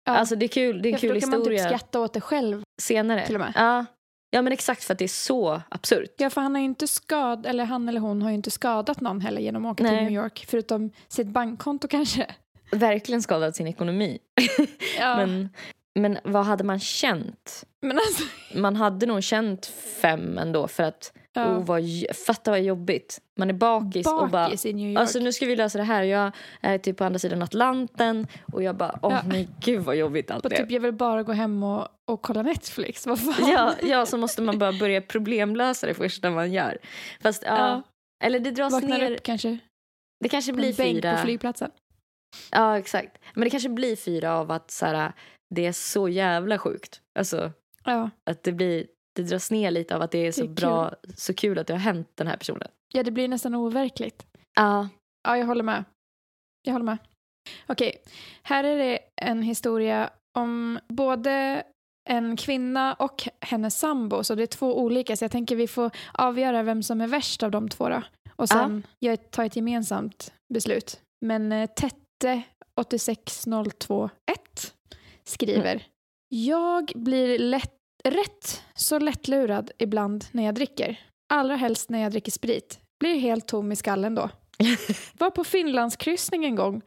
[0.05, 0.13] Ja.
[0.13, 2.01] Alltså det är kul, det är en ja, kul då kan man typ historia skratta
[2.01, 3.27] åt det själv senare.
[3.27, 3.53] till och med.
[3.57, 3.87] Ja.
[4.31, 6.15] Ja, men exakt för att det är så absurt.
[6.17, 9.01] Ja, för han har ju inte skad, eller han eller hon har ju inte skadat
[9.01, 10.05] någon heller genom att åka till Nej.
[10.05, 12.27] New York, förutom sitt bankkonto kanske.
[12.73, 14.19] Verkligen skadat sin ekonomi.
[14.99, 15.49] Ja, men,
[15.95, 17.65] Men, men vad hade man känt?
[17.83, 18.25] alltså,
[18.59, 19.67] Man hade nog känt
[20.03, 21.47] fem ändå för att ja.
[21.57, 21.83] oh, vad,
[22.27, 23.21] fatta vad jobbigt.
[23.39, 25.01] Man är bakis, och bara bakis i New York.
[25.01, 26.03] Alltså nu ska vi lösa det här.
[26.03, 29.23] Jag är typ på andra sidan Atlanten och jag bara åh Ja.
[29.29, 30.57] men gud vad jobbigt allt och är.
[30.57, 33.07] typ, jag vill bara gå hem och, och kolla Netflix.
[33.07, 33.51] Vad fan?
[33.51, 36.79] Ja, ja, så måste man bara börja problemlösa det första man gör.
[37.23, 37.83] Fast ja, Ja.
[38.25, 39.11] eller det dras Vaknar ner.
[39.11, 39.59] upp kanske.
[40.21, 41.13] Det kanske blir bänk fyra.
[41.17, 41.71] på flygplatsen.
[42.51, 43.19] Ja, exakt.
[43.35, 45.13] Men det kanske blir fyra av att så här,
[45.55, 47.01] det är så jävla sjukt.
[47.19, 47.53] Alltså
[47.85, 48.11] Ja.
[48.31, 48.87] att det blir,
[49.23, 51.73] det dras ner lite av att det är så är bra, så kul att det
[51.73, 52.69] har hänt den här personen.
[52.93, 54.27] ja, det blir nästan overkligt.
[54.55, 54.89] Ja.
[55.23, 55.85] Ja, jag håller med.
[56.63, 56.99] Jag håller med.
[57.67, 58.03] Okej,
[58.43, 61.63] här är det en historia om både
[62.11, 65.91] en kvinna och hennes sambo, så det är två olika, så jag tänker vi får
[66.13, 68.03] avgöra vem som är värst av de två då.
[68.37, 71.01] Och sen jag tar ett gemensamt beslut.
[71.27, 72.43] Men eh, Tette
[72.75, 74.11] 86021
[75.25, 75.87] skriver
[76.29, 81.01] Jag blir lätt, rätt så lättlurad ibland när jag dricker.
[81.33, 82.79] Allra helst när jag dricker sprit.
[83.01, 84.31] Blir helt tom i skallen då.
[85.19, 86.83] Var på Finlandskryssning en gång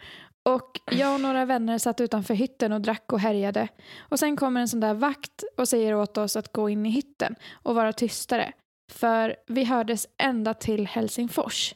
[0.49, 3.67] och jag och några vänner satt utanför hytten och drack och härjade.
[3.99, 6.89] Och sen kommer en sån där vakt och säger åt oss att gå in i
[6.89, 8.53] hytten och vara tystare.
[8.91, 11.75] För vi hördes ända till Helsingfors.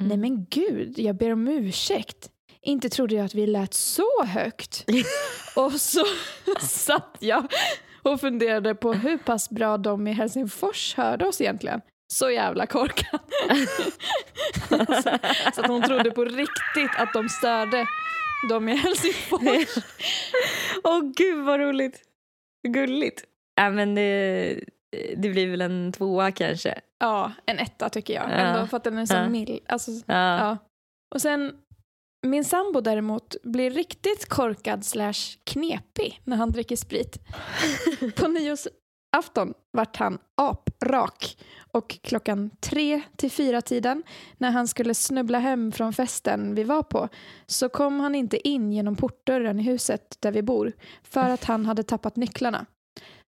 [0.00, 0.08] Mm.
[0.08, 2.30] Nej men gud, jag ber om ursäkt.
[2.62, 4.84] Inte trodde jag att vi lät så högt.
[5.56, 6.04] och så
[6.60, 7.52] satt jag
[8.02, 11.80] och funderade på hur pass bra de i Helsingfors hörde oss egentligen.
[12.12, 13.20] Så jävla korkad.
[14.68, 15.02] så,
[15.54, 17.86] så att hon trodde på riktigt att de störde
[18.48, 19.84] de i Helsingfors.
[20.84, 22.02] Åh gud vad roligt.
[22.68, 23.24] Gulligt.
[23.54, 24.60] Ja men det,
[25.16, 26.80] det blir väl en tvåa kanske.
[26.98, 28.24] Ja, en etta tycker jag.
[28.24, 28.34] Ja.
[28.34, 29.28] Ändå för att den är så Ja.
[29.28, 29.58] mild.
[29.68, 30.38] Alltså, Ja.
[30.38, 30.58] ja.
[31.14, 31.52] Och sen,
[32.22, 37.18] min sambo däremot blir riktigt korkad slash knepig när han dricker sprit.
[38.16, 41.38] På nyårsafton vart han aprak
[41.72, 44.02] och klockan tre till fyra tiden
[44.38, 47.08] när han skulle snubbla hem från festen vi var på
[47.46, 51.66] så kom han inte in genom portdörren i huset där vi bor för att han
[51.66, 52.66] hade tappat nycklarna.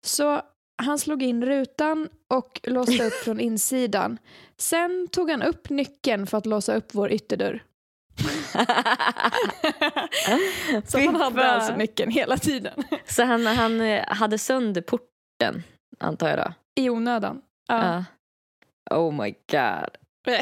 [0.06, 0.42] Så
[0.78, 4.18] han slog in rutan och låste upp från insidan.
[4.58, 7.64] Sen tog han upp nyckeln för att låsa upp vår ytterdörr.
[10.86, 12.84] Så han hade alltså nyckeln hela tiden.
[13.06, 15.64] Så han, han eh, hade sönder porten
[16.00, 16.54] antar jag då?
[16.82, 17.42] I onödan.
[17.68, 18.04] Ja.
[18.90, 18.98] Ja.
[18.98, 19.90] Oh my god.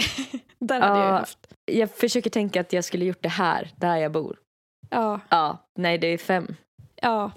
[0.60, 1.18] Där hade jag ju Ja.
[1.20, 1.54] haft.
[1.66, 4.38] Jag försöker tänka att jag skulle gjort det här, där jag bor.
[4.90, 6.56] Ja, Ja, nej det är fem.
[7.02, 7.32] ja.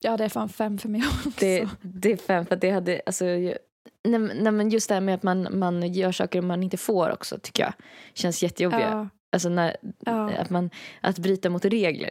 [0.00, 1.30] ja, det är fan fem för mig också.
[1.38, 3.56] Det, det är fem för att det hade, alltså, jag,
[4.04, 7.10] nej, nej, men just det här med att man, man gör saker man inte får
[7.10, 7.72] också tycker jag
[8.14, 8.90] känns jättejobbiga.
[8.90, 10.30] ja, Alltså när, ja.
[10.30, 12.10] att, man, att bryta mot regler.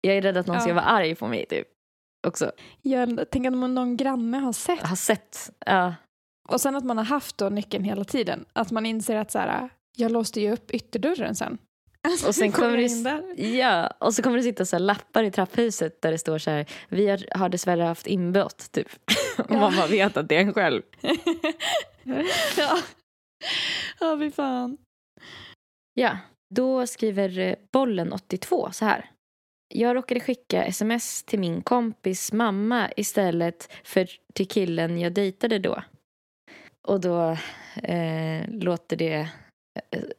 [0.00, 0.74] Jag är rädd att någon ska Ja.
[0.74, 1.66] vara arg på mig typ.
[2.26, 2.52] Också.
[2.82, 4.80] Jag tänker att någon granne har sett.
[4.86, 5.50] Har sett.
[5.66, 5.94] Ja.
[6.48, 8.44] Och sen att man har haft då nyckeln hela tiden.
[8.52, 11.58] Att man inser att så här, jag låste ju upp ytterdörren sen.
[12.08, 12.76] Alltså, Och sen kommer
[13.36, 16.50] det ja, och så kommer det sitta så lappar i trapphuset där det står så
[16.50, 18.88] här, vi har, har dessvärre haft inbrott typ.
[19.38, 19.58] Och Ja.
[19.60, 20.82] man bara vet att det är en själv.
[22.56, 22.78] ja.
[24.00, 24.76] Ja, fy fan.
[25.94, 26.18] Ja,
[26.54, 29.10] då skriver eh, bollen 82 så här.
[29.74, 35.82] Jag råkade skicka sms till min kompis mamma istället för till killen jag dejtade då.
[36.88, 37.36] Och då
[37.82, 39.28] eh, låter det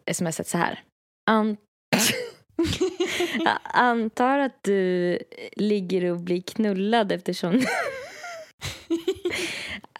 [0.07, 0.83] eh, smset så här.
[1.31, 1.57] An-
[3.45, 5.19] Jag antar att du
[5.55, 7.61] ligger och blir knullad eftersom...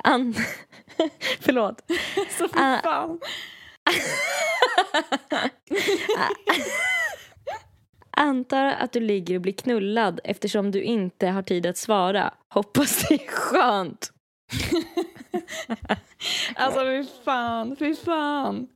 [0.03, 0.35] An-
[1.39, 1.81] Förlåt.
[2.37, 2.79] Så fy Ah.
[2.83, 3.19] fan.
[8.17, 12.33] Antar att du ligger och blir knullad eftersom du inte har tid att svara.
[12.53, 14.11] Hoppas det är skönt.
[16.55, 18.67] Alltså fy fan, fy fan.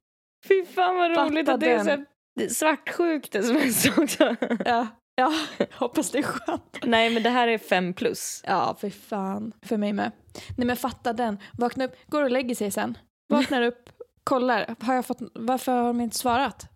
[0.48, 2.06] Fy fan vad Fatta roligt att det är så
[2.50, 4.36] svartsjukt sms också.
[4.66, 5.34] Ja, ja.
[5.74, 6.78] hoppas det är skönt.
[6.84, 8.44] Nej men det här är fem plus.
[8.48, 9.54] Ja, fy fan.
[9.62, 10.12] För mig med.
[10.58, 11.38] Nej men fatta den.
[11.58, 12.98] Vakna upp, går och lägger sig sen.
[13.30, 13.90] Vaknar upp,
[14.30, 14.76] kollar.
[14.80, 16.68] Har jag fått, varför har de inte svarat?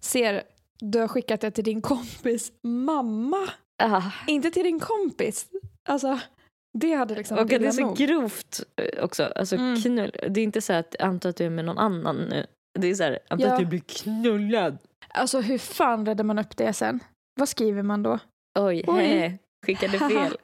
[0.00, 0.42] Ser,
[0.80, 3.48] du har skickat det till din kompis mamma.
[3.82, 4.02] Ah.
[4.26, 5.46] Inte till din kompis.
[5.88, 6.18] Alltså,
[6.78, 7.96] det hade liksom Och det är så nog.
[7.96, 9.24] grovt eh, också.
[9.36, 9.80] Alltså Mm.
[9.80, 10.12] knull.
[10.30, 12.46] Det är inte så att anta att du är med någon annan nu.
[12.78, 13.52] Det är så här, anta Ja.
[13.52, 14.78] att du blir knullad.
[15.08, 17.00] Alltså hur fan räddar man upp det sen?
[17.38, 18.18] Vad skriver man då?
[18.58, 19.02] Oj, Oj.
[19.04, 20.36] he, skickade fel.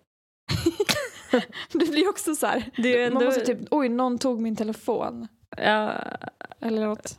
[1.72, 2.70] det blir också så här.
[2.76, 5.28] Ändå, Man måste typ, oj någon tog min telefon.
[5.56, 5.94] Ja,
[6.60, 7.18] Eller något.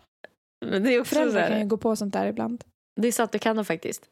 [0.65, 2.63] men det är också så Föräldrar kan ju gå på sånt där ibland.
[3.01, 4.09] Det är sant, det kan de faktiskt.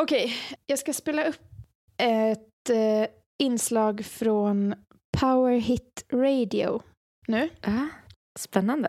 [0.00, 1.40] Okej, jag ska spela upp
[2.02, 4.74] ett eh, inslag från
[5.20, 6.82] Power Hit Radio
[7.26, 7.48] nu.
[7.60, 7.88] Ja,
[8.38, 8.88] spännande.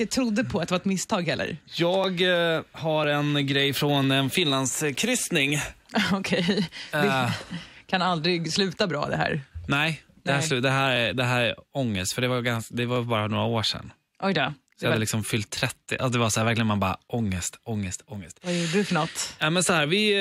[0.00, 1.56] Jag trodde på att det var ett misstag heller.
[1.76, 2.20] Jag
[2.56, 5.56] eh, har en grej från en Finlandskryssning.
[6.12, 6.68] Okej.
[6.92, 7.32] Eh, Det
[7.88, 9.40] kan aldrig sluta bra det här.
[9.68, 10.60] nej, det här, Nej.
[10.60, 13.44] det, här är, det här är ångest, för det var, ganska, det var bara några
[13.44, 13.92] år sedan.
[14.22, 14.52] Oj då.
[14.80, 15.74] Så jag hade liksom fyllt 30.
[15.90, 18.38] Alltså det var så här, verkligen man bara ångest, ångest, ångest.
[18.42, 19.34] Vad gjorde du för något?
[19.38, 20.12] Ja, men så här, vi,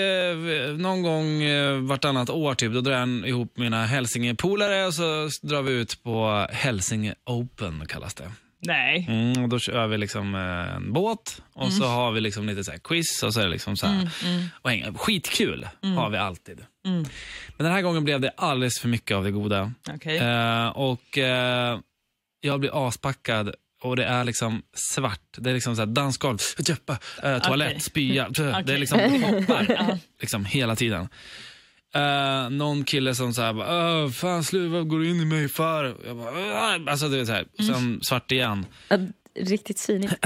[0.70, 5.30] eh, någon gång eh, vartannat år typ, då drar jag ihop mina Hälsingepolare och så
[5.42, 8.32] drar vi ut på Hälsinge Open kallas det.
[8.60, 9.06] Nej.
[9.10, 12.64] Mm, och då kör vi liksom eh, en båt och så har vi liksom lite
[12.64, 14.94] så quiz och så är det liksom så här, Mm, mm, och hänga.
[14.94, 16.66] Skitkul har vi alltid.
[16.88, 17.06] Mm.
[17.58, 19.74] Men den här gången blev det alldeles för mycket av det goda.
[19.90, 20.18] Okej.
[20.18, 21.80] Eh, och eh,
[22.42, 25.22] jag blir aspackad och det är liksom svart.
[25.38, 27.80] Det är liksom så här dansgolv, jeppa, eh, toalett, Okej.
[27.82, 28.30] spya.
[28.66, 31.08] Det är liksom det hoppar liksom hela tiden.
[31.96, 35.26] Eh, någon kille som så här, bara, "Åh, fan sluta, vad går du in i
[35.26, 35.96] mig för?
[36.06, 38.66] Jag bara, "Åh." alltså det är så här, sen svart igen.
[38.90, 38.98] Ja,
[39.36, 40.14] riktigt svinigt.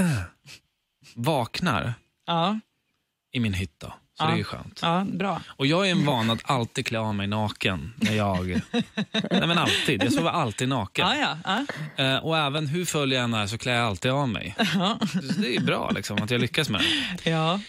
[1.14, 1.94] Vaknar
[2.26, 2.60] Ja,
[3.32, 4.30] i min hytt då, så Ja.
[4.30, 4.78] det är ju skönt.
[4.82, 5.40] ja, bra.
[5.46, 8.60] Och jag är en van att alltid klä av mig naken när jag...
[9.12, 11.06] Nej men alltid, jag sover alltid naken.
[11.08, 11.64] Ja, ja.
[11.96, 12.04] ja.
[12.04, 14.54] Eh, och även hur full jag än är så klär jag alltid av mig.
[14.74, 14.98] ja.
[15.12, 16.80] Så det är bra liksom att jag lyckas med
[17.24, 17.30] det.
[17.30, 17.60] ja.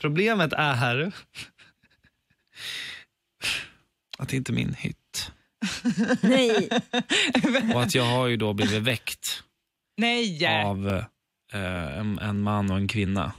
[0.00, 1.12] Problemet är
[4.18, 5.30] att det inte är min hytt.
[6.20, 6.68] Nej.
[7.74, 9.42] Och att jag har ju då blivit väckt
[9.96, 10.46] Nej!
[10.64, 10.88] av
[11.52, 13.32] eh, en, en man och en kvinna.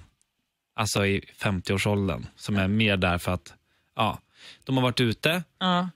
[0.78, 2.26] Alltså i 50-årsåldern.
[2.36, 3.54] Som är mer där för att
[3.96, 4.20] ja,
[4.64, 5.90] de har varit ute Ja.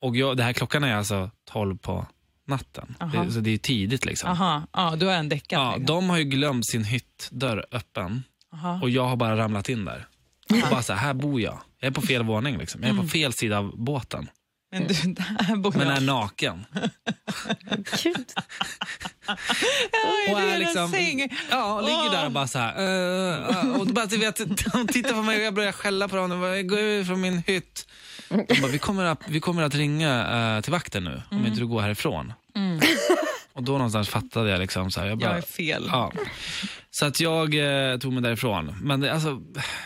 [0.00, 2.06] och jag, det här klockan är alltså 12 på
[2.46, 2.94] natten.
[3.12, 4.30] Det, så det är tidigt liksom.
[4.30, 4.62] Aha.
[4.72, 5.52] Ja, du har en däckat.
[5.52, 5.86] Ja, liksom.
[5.86, 8.22] de har ju glömt sin hyttdörr öppen
[8.52, 8.80] Aha.
[8.82, 10.06] och jag har bara ramlat in där.
[10.50, 11.58] Och bara så här, här bor jag.
[11.80, 12.58] Jag är på fel våning.
[12.58, 12.82] Liksom.
[12.82, 14.28] Jag är på fel sida av båten.
[14.78, 15.96] Men du, där bor Men jag.
[15.96, 16.64] är naken.
[18.02, 18.26] Gud.
[20.32, 20.92] Och är liksom,
[21.50, 22.80] ja, ligger där och bara så här.
[22.80, 24.36] Uh, uh, och bara, du vet,
[24.72, 26.30] de tittar på mig och jag börjar skälla på dem.
[26.30, 27.86] De bara, Gå ut från min hytt.
[28.28, 31.60] De bara, vi kommer att, vi kommer att ringa eh, till vakten nu om inte
[31.60, 32.32] du går härifrån.
[32.56, 32.80] Mm.
[33.56, 35.06] Och då någonstans fattade jag liksom så här.
[35.08, 35.88] Jag bara, Jag är fel.
[35.92, 36.12] Ja.
[36.90, 37.54] Så att jag
[37.92, 38.74] eh, tog mig därifrån.
[38.82, 39.40] Men det, alltså,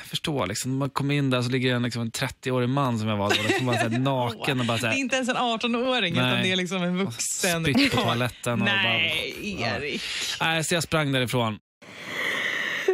[0.07, 3.17] förstå, liksom, man kommer in där så ligger en, liksom, en 30-årig man som jag
[3.17, 5.29] var då, liksom bara så här, naken och bara så Det är här, inte ens
[5.29, 8.53] en 18-åring utan det är liksom en vuxen spytt på toaletten.
[8.53, 10.03] Och Nej, bara, Erik.
[10.41, 11.59] Nej, så jag sprang därifrån.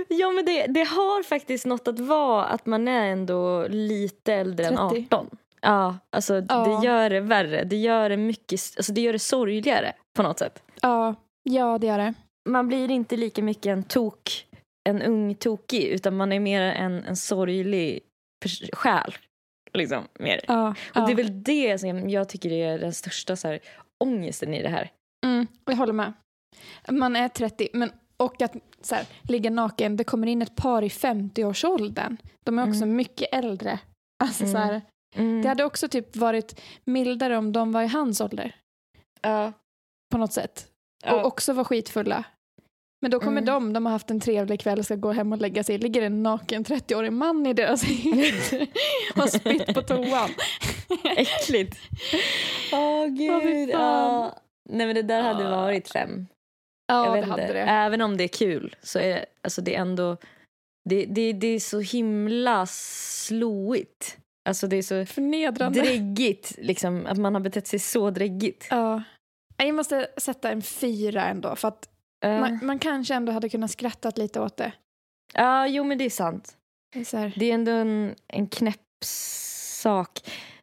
[0.09, 4.67] Ja men det, det har faktiskt något att vara att man är ändå lite äldre
[4.67, 5.07] än 30.
[5.11, 5.27] 18.
[5.61, 6.81] Ja, alltså Ja.
[6.81, 7.65] det gör det värre.
[7.65, 10.63] Det gör det mycket, alltså det gör det sorgligare på något sätt.
[10.87, 12.15] Ja, ja det gör det.
[12.49, 14.47] Man blir inte lika mycket en tok,
[14.89, 18.01] en ung tokig utan man är mer en, en sorglig
[18.73, 19.15] själ.
[19.73, 20.41] Liksom, mer.
[20.49, 21.07] Ja, Och ja.
[21.07, 23.61] det är väl det som jag tycker är den största så här,
[24.05, 24.91] ångesten i det här.
[25.27, 26.13] Mm, jag håller med.
[26.91, 30.83] Man är 30, men och att så här, ligga naken, det kommer in ett par
[30.83, 32.17] i 50-årsåldern.
[32.47, 32.97] De är också Mm.
[32.97, 33.79] mycket äldre.
[34.25, 34.53] Alltså, Mm.
[34.53, 34.83] så här,
[35.17, 35.43] Mm.
[35.43, 38.55] det hade också typ varit mildare om de var i hans ålder
[39.23, 39.53] ja.
[40.13, 40.69] på något sätt.
[41.07, 41.15] Ja.
[41.21, 42.25] Och också var skitfulla.
[43.03, 43.45] Men då kommer Mm.
[43.45, 45.79] de, de har haft en trevlig kväll och ska gå hem och lägga sig.
[45.79, 48.53] Ligger en naken 30-årig man i deras hytt
[49.15, 50.31] och har spytt på toan.
[51.17, 51.77] Äckligt.
[52.73, 53.71] Åh fy gud.
[53.71, 53.81] fan.
[53.81, 54.39] ja.
[54.69, 56.27] Nej men det där hade varit fem.
[56.87, 57.55] Ja, det vet hade inte.
[57.55, 57.61] det.
[57.61, 60.17] Även om det är kul så är det, alltså det är ändå
[60.89, 64.17] det, det, det är så himla sloigt.
[64.49, 65.81] Alltså det är så Förnedrande.
[65.81, 68.67] dräggigt liksom, att man har betett sig så dräggigt.
[68.71, 69.03] Ja.
[69.57, 71.57] Jag måste sätta en fyra ändå.
[71.57, 71.89] För att
[72.25, 74.73] Eh, Man, man kanske ändå hade kunnat skrattat lite åt det.
[75.35, 76.57] Ja, jo men det är sant.
[76.93, 80.21] Det är Det är ändå en, en knäpp sak.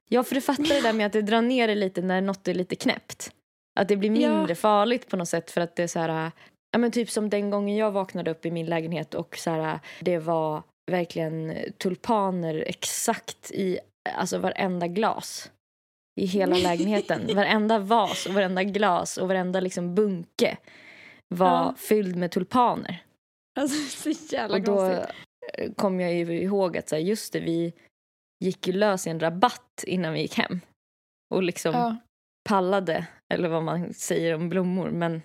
[0.10, 2.48] Ja, för du fattar det där med att det drar ner det lite när något
[2.48, 3.32] är lite knäppt.
[3.80, 4.36] Att det blir Ja.
[4.36, 6.32] mindre farligt på något sätt för att det är så här...
[6.72, 9.80] Ja, men typ som den gången jag vaknade upp i min lägenhet och så här,
[10.00, 13.80] det var verkligen tulpaner exakt i
[14.16, 15.52] alltså varenda glas
[16.22, 17.28] i hela lägenheten.
[17.36, 20.58] varenda vas och varenda glas och varenda liksom bunke
[21.36, 21.76] var Ja.
[21.78, 23.04] fylld med tulpaner.
[23.60, 25.16] alltså så jävla Och då konstigt.
[25.54, 27.74] eh, kom jag ju ihåg att så här, just det, vi
[28.44, 30.60] gick ju lös i en rabatt innan vi gick hem.
[31.34, 31.96] Och liksom Ja.
[32.50, 35.22] pallade, eller vad man säger om blommor, men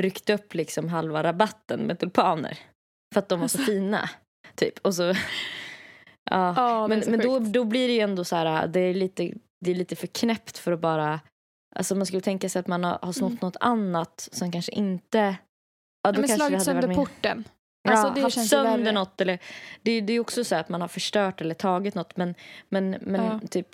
[0.00, 2.58] ryckte upp liksom halva rabatten med tulpaner.
[3.14, 3.72] För att de var så Alltså.
[3.72, 4.10] fina.
[4.54, 4.78] Typ.
[4.78, 5.02] Och så,
[6.30, 6.54] ja.
[6.56, 9.70] Ja, men men då, då blir det ju ändå så här, det är lite, det
[9.70, 11.20] är lite för knäppt för att bara...
[11.76, 13.38] Alltså man skulle tänka sig att man har, har snott Mm.
[13.42, 15.36] något annat som kanske inte...
[16.02, 17.44] Ja, då men kanske det slagit sönder porten.
[17.82, 18.92] Ja, Alltså, det haft sönder värre.
[18.92, 19.20] något.
[19.20, 19.38] Eller,
[19.82, 22.16] det, det är också så att man har förstört eller tagit något.
[22.16, 22.34] Men,
[22.68, 23.40] men, men Ja.
[23.50, 23.66] typ,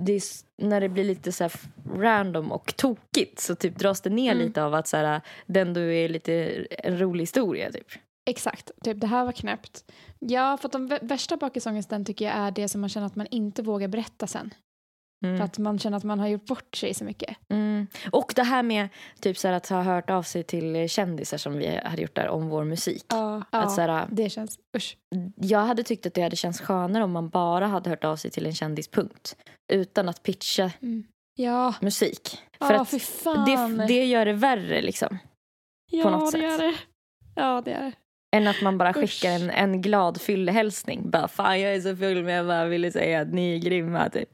[0.00, 0.22] det är,
[0.62, 1.48] när det blir lite så
[1.96, 4.46] random och tokigt så typ dras det ner Mm.
[4.46, 7.72] lite av att så här, det ändå är lite en rolig historia.
[7.72, 7.86] Typ.
[8.30, 9.84] Exakt, typ det här var knäppt.
[10.18, 13.16] Ja, för att de vä- värsta bakisångesten tycker jag är det som man känner att
[13.16, 14.54] man inte vågar berätta sen.
[15.20, 15.42] För Mm.
[15.42, 17.36] att man känner att man har gjort bort sig så mycket.
[17.48, 17.86] Mm.
[18.12, 18.88] Och det här med
[19.20, 22.28] typ så här, att ha hört av sig till kändisar som vi hade gjort där
[22.28, 23.04] om vår musik.
[23.08, 24.96] Ja, Att så här, det känns, usch.
[25.36, 28.30] jag hade tyckt att det hade känts skönare om man bara hade hört av sig
[28.30, 29.36] till en kändispunkt.
[29.72, 30.70] Utan att pitcha
[31.34, 32.38] Ja, musik.
[32.58, 33.76] För ja att fan.
[33.78, 35.18] det, det gör det värre liksom.
[35.90, 36.60] ja, på något det sätt.
[36.60, 36.74] Är det.
[37.34, 37.92] Ja, det är det.
[38.36, 38.96] Än att man bara Usch.
[38.96, 41.10] skickar en, en glad fyllehälsning.
[41.10, 44.08] Bara fan jag är så full men jag bara ville säga att ni är grymma
[44.10, 44.28] typ.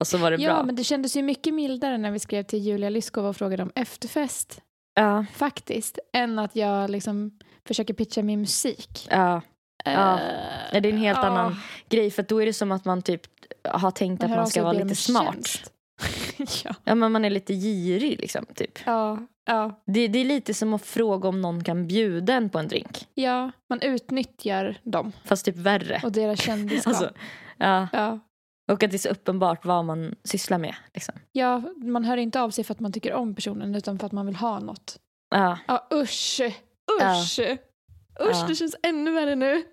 [0.00, 0.62] Och så var det Ja, bra.
[0.62, 3.72] men det kändes ju mycket mildare när vi skrev till Julia Lyskova och frågade om
[3.74, 4.60] efterfest.
[4.94, 5.98] Ja, Faktiskt.
[6.12, 9.08] Än att jag liksom försöker pitcha min musik.
[9.10, 9.40] ja.
[9.84, 9.92] Ja.
[10.20, 10.24] Eh,
[10.72, 11.26] Ja, det är en helt ja.
[11.26, 11.56] annan
[11.88, 12.10] grej.
[12.10, 13.22] För då är det som att man typ
[13.68, 15.72] har tänkt att hör av man ska vara lite smart.
[16.64, 16.74] ja.
[16.84, 18.46] Ja, men man är lite girig liksom.
[18.54, 18.78] Typ.
[18.86, 22.58] Ja, ja, Det, det är lite som att fråga om någon kan bjuda en på
[22.58, 23.06] en drink.
[23.14, 26.00] ja, man utnyttjar dem Fast typ värre.
[26.04, 26.86] och deras kändisskap.
[26.94, 27.10] Alltså,
[27.58, 27.88] ja.
[27.92, 28.18] ja.
[28.72, 30.74] Och att det är så uppenbart vad man sysslar med.
[30.94, 31.14] Liksom.
[31.32, 34.12] ja, man hör inte av sig för att man tycker om personen utan för att
[34.12, 34.98] man vill ha något.
[35.30, 35.58] Ja.
[35.68, 36.40] Ja, usch!
[37.02, 37.40] Usch!
[37.40, 37.40] Usch,
[38.18, 38.46] Ja.
[38.48, 39.64] det känns ännu värre nu.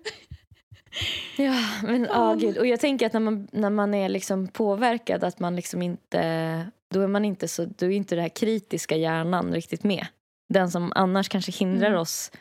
[1.36, 2.38] Ja, men ja, Fan.
[2.38, 2.58] gud.
[2.58, 6.66] Och jag tänker att när man, när man är liksom påverkad att man liksom inte,
[6.94, 10.06] då är man inte så, då är inte den här kritiska hjärnan riktigt med.
[10.54, 12.00] Den som annars kanske hindrar Mm.
[12.00, 12.32] oss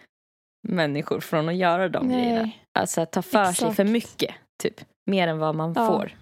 [0.68, 2.42] människor från att göra de grejerna.
[2.42, 2.66] Nej.
[2.80, 3.76] Alltså att ta för sig Exakt.
[3.76, 4.82] för mycket, typ.
[5.06, 5.88] Mer än vad man Ja.
[5.88, 6.18] får.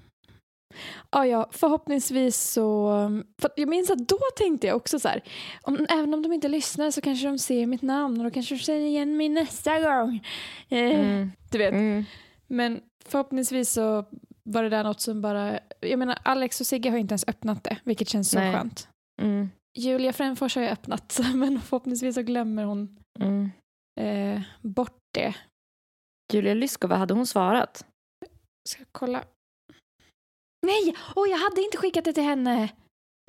[1.12, 2.88] Ja, ja, förhoppningsvis så...
[3.42, 5.24] För att jag minns att då tänkte jag också så här,
[5.62, 8.56] om, även om de inte lyssnar så kanske de ser mitt namn och då kanske
[8.56, 10.28] de känner igen mig nästa gång.
[10.70, 11.32] Eh, Mm.
[11.52, 11.74] Du vet.
[11.74, 12.04] Mm.
[12.48, 14.06] Men förhoppningsvis så
[14.44, 15.60] var det där något som bara...
[15.80, 18.54] Jag menar, Alex och Sigge har inte ens öppnat det, vilket känns så Nej.
[18.54, 18.88] skönt.
[19.22, 19.50] Mm.
[19.78, 23.52] Julia Fränfors har ju öppnat, men förhoppningsvis så glömmer hon Mm.
[24.02, 25.34] eh, bort det.
[26.34, 27.86] Julia Lyskova, hade hon svarat?
[28.70, 29.24] Ska jag kolla.
[30.62, 30.96] Nej!
[31.16, 32.70] Åh, jag hade inte skickat det till henne!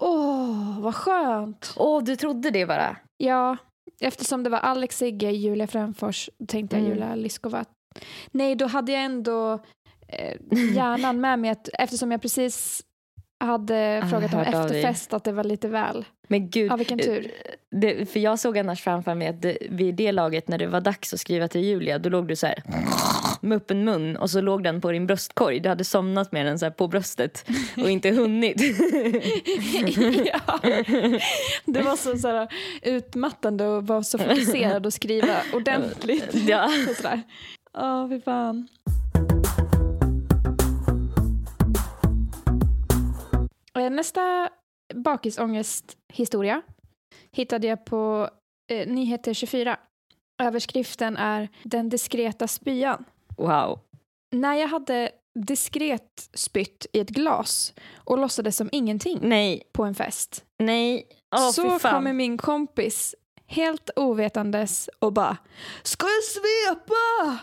[0.03, 1.75] Åh, vad skönt!
[1.77, 2.97] Åh, du trodde det bara?
[3.17, 3.57] Ja,
[4.01, 6.93] eftersom det var Alex Sigge, Julia Fränfors, tänkte jag Mm.
[6.93, 7.65] Julia Lyskova.
[8.31, 9.53] Nej, då hade jag ändå
[10.09, 10.37] eh,
[10.75, 12.83] hjärnan med mig att eftersom jag precis
[13.45, 16.05] hade Ah, frågat om efterfest att det var lite väl.
[16.29, 17.31] Men gud, Ja, vilken tur.
[17.71, 20.81] Det, för jag såg annars framför mig att det, vid det laget när det var
[20.81, 22.63] dags att skriva till Julia då låg du så här
[23.41, 25.61] med öppen mun och så låg den på din bröstkorg.
[25.61, 28.57] Du hade somnat med den så här på bröstet och inte hunnit.
[30.25, 30.59] ja.
[31.65, 32.49] Det var så, så här,
[32.83, 36.29] utmattande att vara så fokuserad och skriva ordentligt.
[36.49, 36.65] ja.
[36.91, 37.23] Och sådär.
[37.73, 38.69] Ja, fy fan.
[43.79, 44.51] Nästa
[44.95, 46.63] bakisångesthistoria
[47.33, 48.29] hittade jag på
[48.73, 49.77] eh, Nyheter 24.
[50.43, 53.05] Överskriften är Den diskreta spyan.
[53.37, 53.81] Wow.
[54.35, 59.95] När jag hade diskret spytt i ett glas och låtsades som ingenting Nej, på en
[59.95, 61.07] fest nej.
[61.37, 63.15] Åh, så kommer min kompis
[63.47, 65.37] helt ovetandes och bara
[65.83, 67.39] Ska jag svepa?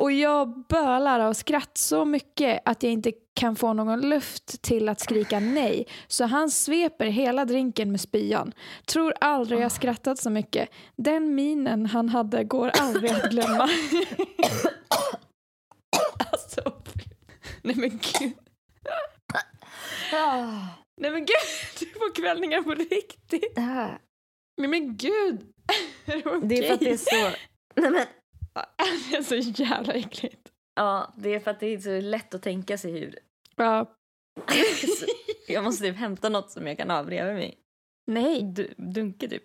[0.00, 4.88] Och jag bölar av skratt så mycket att jag inte kan få någon luft till
[4.88, 5.86] att skrika nej.
[6.06, 8.52] Så han sveper hela drinken med spyan.
[8.86, 10.68] Tror aldrig jag skrattat så mycket.
[10.96, 13.62] Den minen han hade går aldrig att glömma.
[16.32, 16.62] alltså,
[17.62, 18.32] nej men gud.
[20.96, 21.28] Nej men gud,
[21.80, 23.58] du får kvällningar på riktigt.
[23.58, 23.88] Ah.
[24.56, 25.46] Men, men gud!
[26.06, 27.36] är det Det är för att det är så...
[27.76, 28.06] Nej, men,
[29.10, 30.48] Det är så jävla äckligt.
[30.74, 33.18] ja, det är för att det är så lätt att tänka sig hur...
[33.56, 33.94] Ja.
[35.48, 37.58] Jag måste typ hämta något som jag kan ha bredvid mig.
[38.06, 38.42] Nej.
[38.42, 39.42] Du, dunke typ.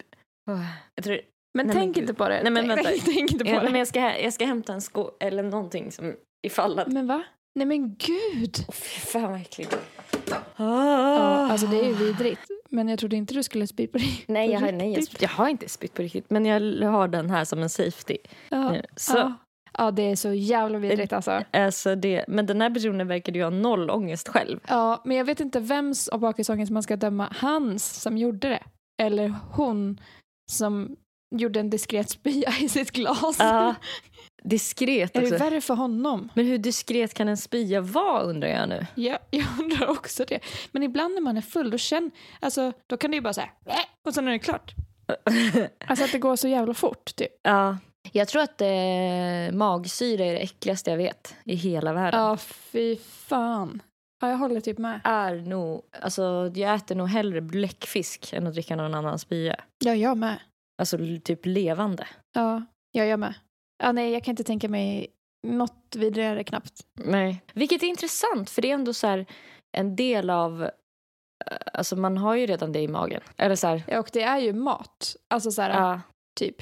[0.96, 1.22] Jag tror...
[1.58, 2.04] Men Nej, men tänk gud.
[2.04, 2.44] inte på det.
[2.44, 2.84] Nej, men vänta.
[2.84, 3.70] tänk, tänk inte på Jag, det.
[3.70, 6.16] men jag, ska, jag ska hämta en sko eller någonting som
[6.48, 6.88] ifall att...
[6.88, 7.24] Men va?
[7.56, 8.56] Nej men gud!
[8.68, 9.78] Åh, fy fan vad äckligt.
[10.58, 12.42] Ja, alltså det är ju vidrigt.
[12.70, 14.24] Men jag trodde inte du skulle spy på dig.
[14.28, 15.22] Nej, jag har, nej jag, riktigt.
[15.22, 16.30] jag har inte spytt på riktigt.
[16.30, 18.18] Men jag har den här som en safety.
[18.50, 18.72] Ja.
[18.72, 18.82] nu.
[18.96, 19.34] Så, Ja.
[19.78, 21.44] ja, det är så jävla vidrigt alltså.
[21.52, 24.60] alltså det, men den här personen verkade ju ha noll ångest själv.
[24.68, 27.34] Ja, men jag vet inte vems av bakisångest man ska döma.
[27.40, 28.64] Hans som gjorde det.
[29.04, 30.00] Eller hon
[30.52, 30.96] som
[31.36, 33.36] gjorde en diskret spya i sitt glas.
[33.40, 33.76] Ja,
[34.46, 35.44] diskret är det också.
[35.44, 36.30] värre för honom?
[36.34, 38.86] Men hur diskret kan en spya vara undrar jag nu.
[38.96, 40.40] Ja, jag undrar också det.
[40.72, 43.50] Men ibland när man är full då, känn, alltså, då kan det ju bara säga
[44.06, 44.74] och sen är det klart.
[45.88, 47.16] Alltså att det går så jävla fort.
[47.16, 47.32] Typ.
[47.44, 47.78] Ja.
[48.12, 52.20] Jag tror att eh, magsyra är det äckligaste jag vet i hela världen.
[52.20, 53.82] Ja, fy fan.
[54.22, 55.02] Ja, jag håller typ med.
[55.04, 59.56] Är nog, alltså, jag äter nog hellre bläckfisk än att dricka någon annan spya.
[59.86, 60.40] Ja, jag med.
[60.78, 62.08] Alltså typ levande.
[62.34, 63.34] Ja, ja jag med.
[63.84, 65.08] Ja, nej, jag kan inte tänka mig
[65.48, 66.86] något vidare knappt.
[66.94, 67.42] Nej.
[67.54, 69.26] Vilket är intressant för det är ändå så
[69.78, 73.22] en del av, eh, alltså man har ju redan det i magen.
[73.38, 75.16] Eller så här, Ja, och det är ju mat.
[75.28, 76.02] Alltså så här, ja,
[76.40, 76.62] typ.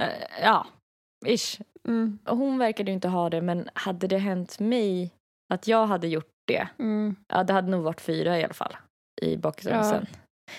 [0.00, 0.66] eh, ja,
[1.26, 1.60] ish.
[1.88, 2.18] Mm.
[2.26, 5.10] Och Hon verkade ju inte ha det men hade det hänt mig
[5.54, 7.16] att jag hade gjort det, Mm.
[7.28, 8.76] ja det hade nog varit fyra i alla fall
[9.22, 10.06] i bakisångesten.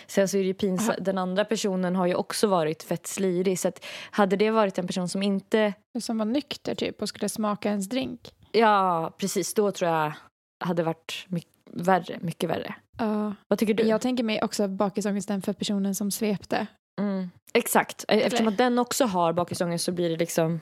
[0.07, 3.67] Sen så är det pinsamt, den andra personen har ju också varit fett slirig så
[3.67, 7.69] att hade det varit en person som inte, Som var nykter typ och skulle smaka
[7.69, 8.33] ens drink.
[8.51, 10.13] ja precis då tror jag
[10.65, 12.75] hade varit mycket värre, mycket värre.
[12.97, 13.33] Ja.
[13.47, 13.83] Vad tycker du?
[13.83, 16.67] Jag tänker mig också bakisångesten för personen som svepte.
[17.01, 17.29] Mm.
[17.53, 20.59] Exakt, E- eftersom att den också har bakisångest så blir det liksom,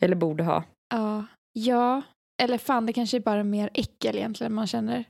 [0.00, 0.64] eller borde ha.
[0.94, 1.24] Ja.
[1.52, 2.02] Ja,
[2.42, 5.04] eller fan det kanske är bara mer äckel egentligen man känner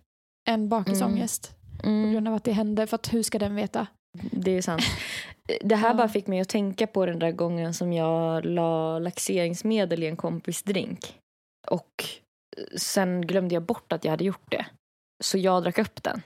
[0.49, 1.51] än bakisångest.
[1.51, 2.12] På Mm.
[2.12, 2.87] grund av att det hände.
[2.87, 3.87] För att hur ska den veta?
[4.32, 4.82] Det är sant.
[5.61, 5.95] Det här Ja.
[5.95, 10.16] bara fick mig att tänka på den där gången som jag la laxeringsmedel i en
[10.16, 11.18] kompis drink.
[11.66, 12.05] Och
[12.76, 14.66] sen glömde jag bort att jag hade gjort det.
[15.24, 16.22] Så jag drack upp den.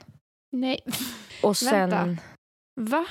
[0.51, 0.79] Nej.
[1.43, 1.89] Och sen...
[1.89, 2.21] Vänta.
[2.81, 3.05] Va?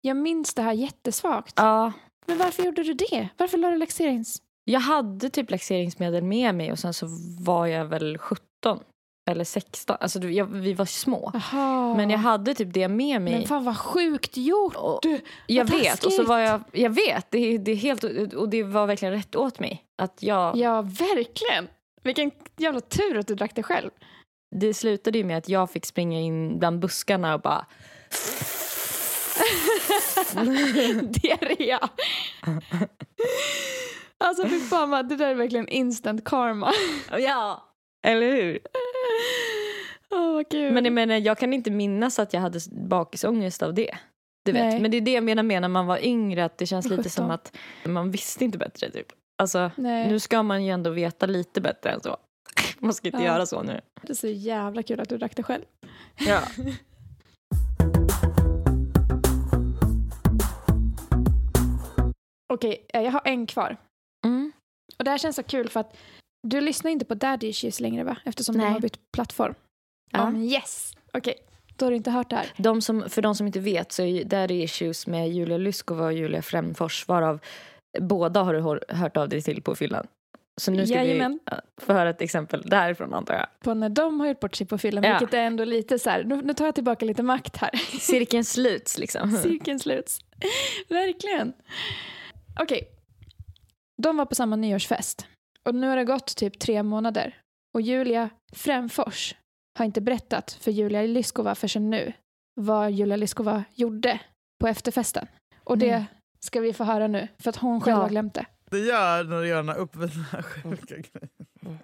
[0.00, 1.54] Jag minns det här jättesvagt.
[1.56, 1.92] Ja,
[2.26, 3.28] Men varför gjorde du det?
[3.36, 4.42] Varför la du laxerings...
[4.64, 7.06] jag hade typ laxeringsmedel med mig och sen så
[7.40, 8.38] var jag väl 17
[9.30, 9.96] eller 16.
[10.00, 11.30] Alltså jag, vi var små.
[11.34, 11.94] Jaha.
[11.96, 13.32] Men jag hade typ det med mig.
[13.34, 14.76] Men fan vad sjukt gjort.
[14.76, 18.04] Och- Du, Jag vet, och så var jag, jag vet, det, det är helt,
[18.34, 19.84] och det var verkligen rätt åt mig.
[20.02, 21.68] Att jag, Ja, verkligen.
[22.02, 23.90] Vilken jävla tur att du drack det själv.
[24.56, 27.66] Det slutade ju med att jag fick springa in bland buskarna och bara...
[31.02, 31.78] Diarré.
[34.24, 36.72] alltså fy fan, det där är verkligen instant karma.
[37.18, 37.70] Ja!
[38.04, 38.58] Eller hur?
[40.08, 40.72] Vad kul.
[40.72, 43.90] Men jag menar, jag kan inte minnas att jag hade bakisångest av det.
[44.44, 44.62] Du vet.
[44.62, 44.80] Nej.
[44.80, 47.02] Men det är det jag menar med när man var yngre, att det känns lite
[47.02, 47.10] 17.
[47.10, 48.90] som att man visste inte bättre.
[48.90, 49.06] Typ.
[49.38, 52.16] Alltså, Nej, nu ska man ju ändå veta lite bättre än så.
[52.78, 53.24] Man ska inte Ja.
[53.24, 53.80] göra så nu.
[54.02, 55.62] det är så jävla kul att du drack det själv.
[56.18, 56.40] Ja.
[62.52, 63.76] Okej, eh, jag har en kvar.
[64.26, 64.52] Mm.
[64.98, 65.96] Och det här känns så kul för att
[66.44, 68.16] du lyssnar inte på Daddy Issues längre va?
[68.24, 68.66] Eftersom Nej.
[68.66, 69.54] de har bytt plattform.
[70.12, 70.30] Ja.
[70.30, 70.92] Men yes!
[71.12, 71.34] Okej,
[71.76, 72.46] då har du inte hört det här.
[72.56, 76.12] De som, för de som inte vet så är Daddy Issues med Julia Lyskova och
[76.12, 77.40] Julia Främfors varav
[78.00, 80.06] båda har du hör- hört av dig till på fyllan.
[80.60, 81.38] Så nu ska Jajamän.
[81.46, 83.46] vi få höra ett exempel därifrån antar jag.
[83.60, 85.18] På när de har gjort bort sig på fyllan, Ja.
[85.18, 87.70] vilket är ändå lite så här, nu, nu tar jag tillbaka lite makt här.
[88.00, 89.30] Cirkeln sluts liksom.
[89.32, 90.18] Cirkeln sluts.
[90.88, 91.52] Verkligen.
[92.60, 92.82] Okej.
[94.02, 95.26] De var på samma nyårsfest.
[95.64, 97.38] Och nu har det gått typ tre månader.
[97.74, 99.34] Och Julia Främfors
[99.78, 102.12] har inte berättat för Julia Lyskova förrän nu
[102.60, 104.20] vad Julia Lyskova gjorde
[104.60, 105.26] på efterfesten.
[105.64, 106.04] Och det Mm.
[106.40, 108.02] ska vi få höra nu, för att hon själv Ja.
[108.02, 108.46] har glömt det.
[108.70, 111.78] det gör när du gör den här uppvärmda sjuka grejen.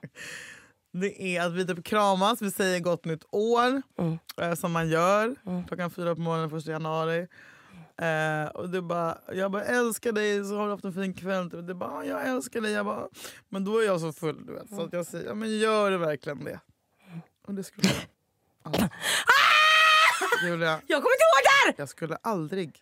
[0.92, 4.18] Det är att vi typ kramas, vi säger gott nytt år Mm.
[4.42, 5.64] eh, som man gör Mm.
[5.66, 7.26] klockan fyra på morgonen första januari.
[8.00, 11.54] Eh, och du bara, jag bara älskar dig, så har du haft en fin kväll.
[11.54, 12.72] Och du bara, "Ja, jag älskar dig.
[12.72, 13.08] Jag bara,
[13.48, 14.68] men då är jag så full du vet.
[14.68, 16.60] Så att jag säger, ja, men gör du verkligen det?
[17.46, 17.96] Och det skulle jag
[18.62, 18.90] aldrig.
[20.44, 22.78] Julia, Jag kommer inte ihåg det jag skulle aldrig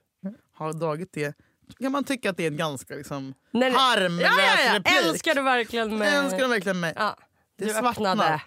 [0.55, 1.37] ha dragit det.
[1.79, 4.79] Kan man tycka att det är en ganska liksom, Nej, harmlös Ja, ja, ja.
[4.79, 4.95] replik?
[5.05, 6.15] Älskar du verkligen mig?
[6.15, 6.93] Älskar du verkligen mig?
[6.97, 7.17] Ja,
[7.57, 8.11] Det du svartnar.
[8.13, 8.41] öppnade.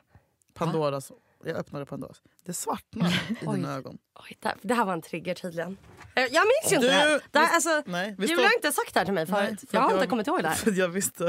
[1.46, 2.22] Jag öppnade Pandoras.
[2.46, 3.10] Det svartnar
[3.42, 3.98] i dina ögon.
[4.20, 5.78] Oj, det, det här var en trigger tydligen.
[6.16, 7.22] Eh, Jag minns ju inte Du- det här.
[7.32, 9.70] Det här alltså, Nej, Julia har inte sagt det här till mig Nej, förut.
[9.70, 10.72] för jag har inte kommit ihåg det här.
[10.72, 11.26] Jag visste.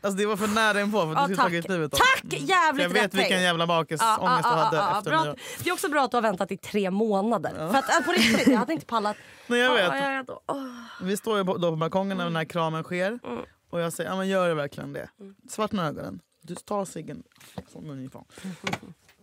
[0.00, 2.24] Alltså det var för nära inpå för att Ja, du skulle tagit livet av Tack!
[2.34, 2.44] Mm.
[2.46, 5.34] Jävligt Jag vet rätt vilken jävla bakisångest Ja, du hade efter bra.
[5.64, 7.50] Det är också bra att du har väntat i tre månader.
[7.50, 9.16] För att, äh, på riktigt, jag hade inte pallat.
[9.46, 9.84] Nej, jag vet.
[9.84, 10.40] Ja, ja, ja, då.
[10.46, 10.66] Åh.
[11.02, 13.18] Vi står ju på, då på balkongen när den här kramen sker.
[13.24, 13.42] Mm.
[13.70, 15.08] Och jag säger, ja men gör det verkligen det?
[15.48, 16.20] Svartna ögonen.
[16.42, 17.22] Du tar ciggen
[17.72, 18.24] från mungipan.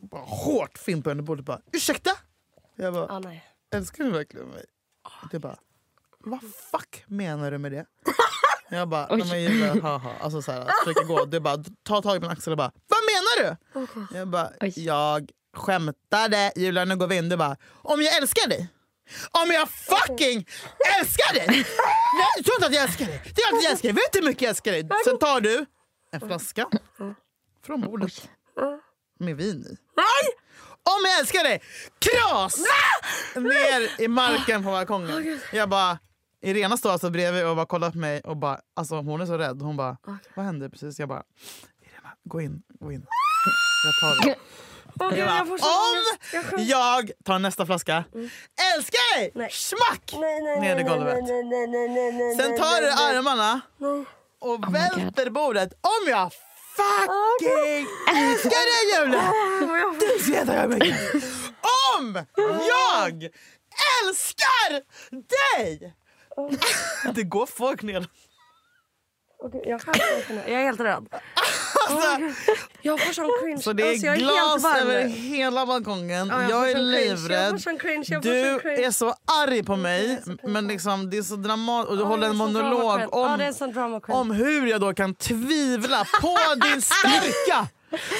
[0.01, 2.11] Bara hårt fimpar under bordet bara, ursäkta?
[2.75, 3.45] Jag bara, Ja, nej.
[3.75, 4.65] älskar du verkligen mig?
[5.31, 5.57] Det bara,
[6.19, 6.39] vad
[6.71, 7.85] fuck menar du med det?
[8.71, 10.11] Jag bara, nej men Julia, haha.
[10.21, 11.25] Alltså så här, försöker gå.
[11.25, 13.57] Du bara, ta tag i min axel och bara, vad menar
[14.11, 14.17] du?
[14.17, 14.73] Jag bara, Oj.
[14.75, 16.51] jag skämtade.
[16.55, 17.29] Julia nu går vi in.
[17.29, 18.67] Du bara, om jag älskar dig?
[19.31, 20.47] Om jag fucking
[20.99, 21.45] älskar dig!
[21.47, 21.65] Nej,
[22.37, 23.21] jag tror inte att jag älskar dig.
[23.35, 23.95] Det är att jag älskar dig.
[23.95, 24.89] Vet du hur mycket jag älskar dig?
[25.05, 25.65] Sen tar du
[26.11, 26.67] en flaska
[27.65, 28.29] från bordet
[29.19, 29.77] med vin i.
[30.83, 31.61] Om jag älskar dig!
[31.99, 32.57] Kras!
[33.35, 35.39] Ner i marken på balkongen.
[35.53, 35.99] Jag bara,
[36.41, 39.37] Irena står alltså bredvid och bara kollar på mig och bara, alltså hon är så
[39.37, 39.61] rädd.
[39.61, 39.97] Hon bara,
[40.35, 40.99] vad hände precis?
[40.99, 41.23] Jag bara,
[41.81, 43.05] Irena gå in, gå in.
[43.85, 44.35] Jag tar det.
[45.09, 45.99] Gud, Jag bara, om
[46.57, 48.03] jag tar nästa flaska,
[48.75, 49.31] älskar dig!
[49.35, 49.49] Nej.
[49.51, 50.13] Smack!
[50.19, 51.17] Nej, nej, Ner i nej, golvet.
[51.23, 53.17] nej, nej, nej, nej, nej, nej, Sen nej, tar du nej, nej.
[53.17, 54.05] armarna Nej.
[54.39, 55.73] och my välter bordet.
[55.73, 56.31] Om jag
[56.79, 59.33] fucking älskar dig Julia!
[59.99, 60.97] Du veta jag mycket.
[61.97, 62.25] Om
[62.67, 63.29] jag
[64.03, 64.81] älskar
[65.57, 65.95] dig!
[67.13, 68.07] Det går folk ner.
[69.51, 69.93] Gud, Jag, kan
[70.29, 71.07] jag är helt rädd.
[71.89, 72.41] Alltså,
[72.81, 73.61] Jag får sån cringe.
[73.61, 76.27] så det är alltså, jag är glas över hela balkongen.
[76.27, 77.53] Ja, jag jag, är livrädd.
[78.23, 79.13] Du är så
[79.43, 81.89] arg på mig, men liksom, det är så dramatiskt.
[81.89, 84.17] Och du Ja, håller en monolog om, queen.
[84.19, 87.67] om hur jag då kan tvivla på din starka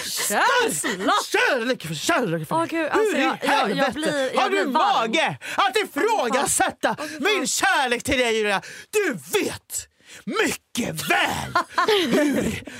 [0.04, 1.14] Känsla!
[1.32, 4.42] kärlek för kärlek för Åh, gud, alltså, Hur i jag- jag- jag helvete blir- jag
[4.42, 8.62] har du mage att ifrågasätta min kärlek till dig Julia?
[8.92, 9.88] Du vet
[10.26, 11.54] mycket väl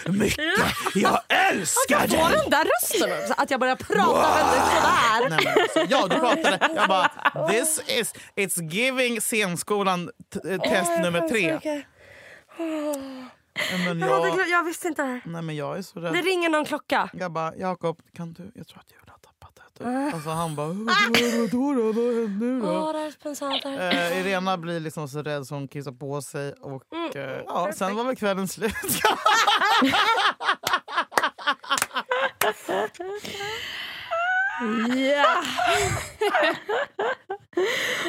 [0.06, 0.46] hur mycket
[0.96, 2.18] jag älskar dig!
[2.42, 3.34] den där rösten också?
[3.38, 5.30] Att jag börjar prata väldigt sådär.
[5.30, 6.70] Nej, men alltså, ja, du pratade.
[6.76, 7.10] Jag bara,
[7.50, 10.12] this is, it's giving scenskolan
[10.50, 11.60] eh, test nummer tre.
[13.86, 15.22] Men Jag, jag, jag visste inte det här.
[15.26, 16.26] nej, men jag är så Det rädd.
[16.26, 17.10] ringer någon klocka.
[17.14, 18.52] Jag bara, Jakob, kan du?
[18.56, 19.62] Jag tror att Julia har tappat det.
[19.62, 19.69] Ah.
[19.80, 20.14] Typ.
[20.14, 21.92] Alltså, han bara, vadå då?
[21.92, 22.68] Vad hände nu då?
[22.68, 23.64] Åh, det här är pinsamt.
[23.64, 24.12] det här.
[24.12, 26.54] Eh, Irena blir liksom så rädd så hon kissar på sig.
[26.54, 28.74] Och, Mm, eh, ja, sen var väl kvällen slut.
[34.96, 35.44] Ja!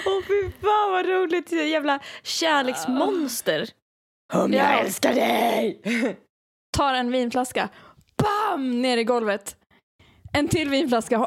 [0.07, 3.68] Åh fy fan vad roligt, jävla kärleksmonster.
[4.33, 5.81] Om jag älskar dig!
[6.77, 7.68] Tar en vinflaska,
[8.23, 8.83] bam!
[8.83, 9.57] Ner i golvet.
[10.33, 11.27] En till vinflaska,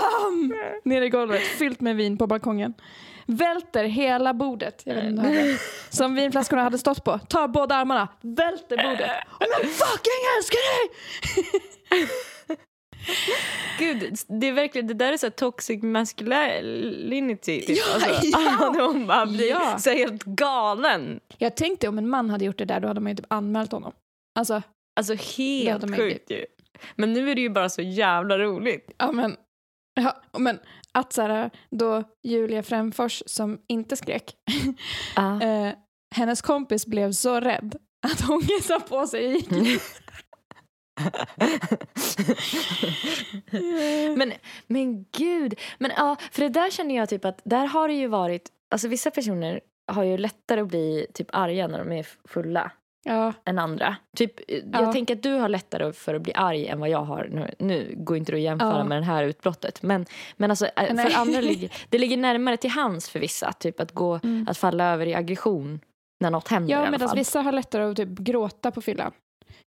[0.00, 0.54] bam!
[0.84, 2.74] Ner i golvet, fyllt med vin på balkongen.
[3.26, 5.58] Välter hela bordet, jag vet inte hörde,
[5.90, 7.18] som vinflaskorna hade stått på.
[7.18, 9.10] Tar båda armarna, välter bordet.
[9.30, 12.08] Om jag fucking älskar dig!
[13.78, 17.60] Gud, det är verkligen, det där är så toxic masculinity.
[17.66, 17.78] Typ.
[17.78, 18.74] Ja, alltså, ja.
[18.86, 19.78] hon bara blir Ja.
[19.78, 21.20] så helt galen.
[21.38, 23.72] Jag tänkte om en man hade gjort det där då hade man ju typ anmält
[23.72, 23.92] honom.
[24.38, 24.62] Alltså,
[25.00, 26.44] Alltså helt hade sjukt ju.
[26.96, 28.90] Men nu är det ju bara så jävla roligt.
[28.98, 29.36] ja men,
[29.96, 30.58] ja, men
[30.92, 34.34] att så här, då Julia Främfors som inte skrek,
[35.16, 35.42] Ja.
[35.42, 35.72] eh,
[36.14, 37.76] hennes kompis blev så rädd
[38.12, 39.50] att hon kissade på sig och gick.
[44.16, 44.32] men,
[44.66, 45.54] men gud.
[45.78, 48.88] Men ja, för det där känner jag typ att där har det ju varit, alltså
[48.88, 49.60] vissa personer
[49.92, 52.72] har ju lättare att bli typ arga när de är fulla
[53.06, 53.96] Ja, än andra.
[54.16, 54.56] Typ, Ja.
[54.72, 57.28] Jag tänker att du har lättare för att bli arg än vad jag har.
[57.32, 58.84] Nu, nu går inte det att jämföra Ja.
[58.84, 59.82] med det här utbrottet.
[59.82, 61.10] Men, men alltså, Nej.
[61.10, 63.52] för andra ligger, det ligger närmare till hands för vissa.
[63.52, 64.46] Typ att, gå, Mm.
[64.50, 65.80] att falla över i aggression
[66.20, 69.12] när något händer ja medan vissa har lättare att typ gråta på fyllan.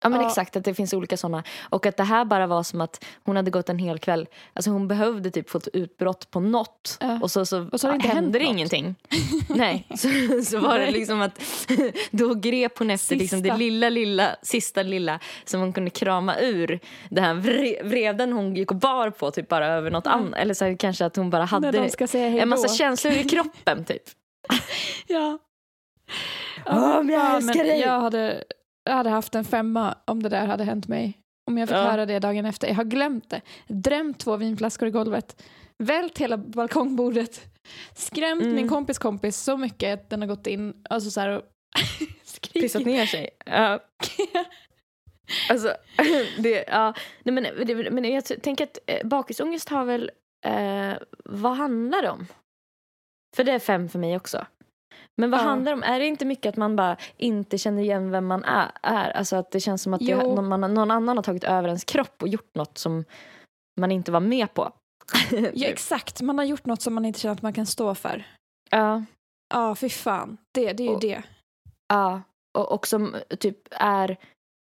[0.03, 0.27] Ja men Ja.
[0.27, 1.43] exakt, att det finns olika sådana.
[1.69, 4.27] Och att det här bara var som att hon hade gått en hel kväll.
[4.53, 6.97] Alltså hon behövde typ få ett utbrott på något.
[6.99, 7.19] Ja.
[7.21, 8.95] Och så, så, Och så inte hänt hände det ingenting.
[9.49, 10.07] Nej, så,
[10.43, 11.41] så var det liksom att
[12.11, 16.79] då grep hon efter liksom det lilla, lilla, sista lilla som hon kunde krama ur
[17.09, 20.39] den här vre, vreden hon gick och bar på typ bara över något annat.
[20.39, 24.03] Eller så här, kanske att hon bara hade en massa känslor i kroppen typ.
[25.07, 25.37] Ja.
[26.65, 27.79] Om jag Ja, älskar men dig.
[27.79, 28.43] Jag hade,
[28.87, 31.19] jag hade haft en femma om det där hade hänt mig.
[31.51, 31.81] Om jag fick Ja.
[31.91, 32.67] höra det dagen efter.
[32.67, 33.41] Jag har glömt det.
[33.67, 35.43] Drämt två vinflaskor i golvet.
[35.83, 37.41] Vält hela balkongbordet.
[37.95, 38.55] Skrämt Mm.
[38.55, 41.41] min kompis kompis så mycket att den har gått in alltså så här och
[42.23, 42.61] skrikit.
[42.61, 43.29] Pissat ner sig.
[43.45, 43.79] Ja.
[45.49, 45.73] Alltså,
[46.39, 46.93] det, ja.
[47.23, 50.11] Nej, men, det, men jag tänker att eh, bakisångest har väl...
[50.45, 50.93] Eh,
[51.25, 52.27] vad handlar det om?
[53.35, 54.45] För det är fem för mig också.
[55.21, 55.43] Men vad Ja.
[55.43, 55.83] handlar det om?
[55.83, 58.71] Är det inte mycket att man bara inte känner igen vem man är?
[58.83, 59.09] är?
[59.11, 62.21] Alltså att det känns som att det, någon, någon annan har tagit över ens kropp
[62.21, 63.03] och gjort något som
[63.79, 64.71] man inte var med på.
[65.53, 68.23] Ja, exakt, man har gjort något som man inte känner att man kan stå för.
[68.69, 69.03] ja.
[69.53, 70.37] Ja, fy fan.
[70.53, 71.21] Det, det är ju Och- det.
[71.87, 72.21] Ja,
[72.57, 74.17] och, och som typ är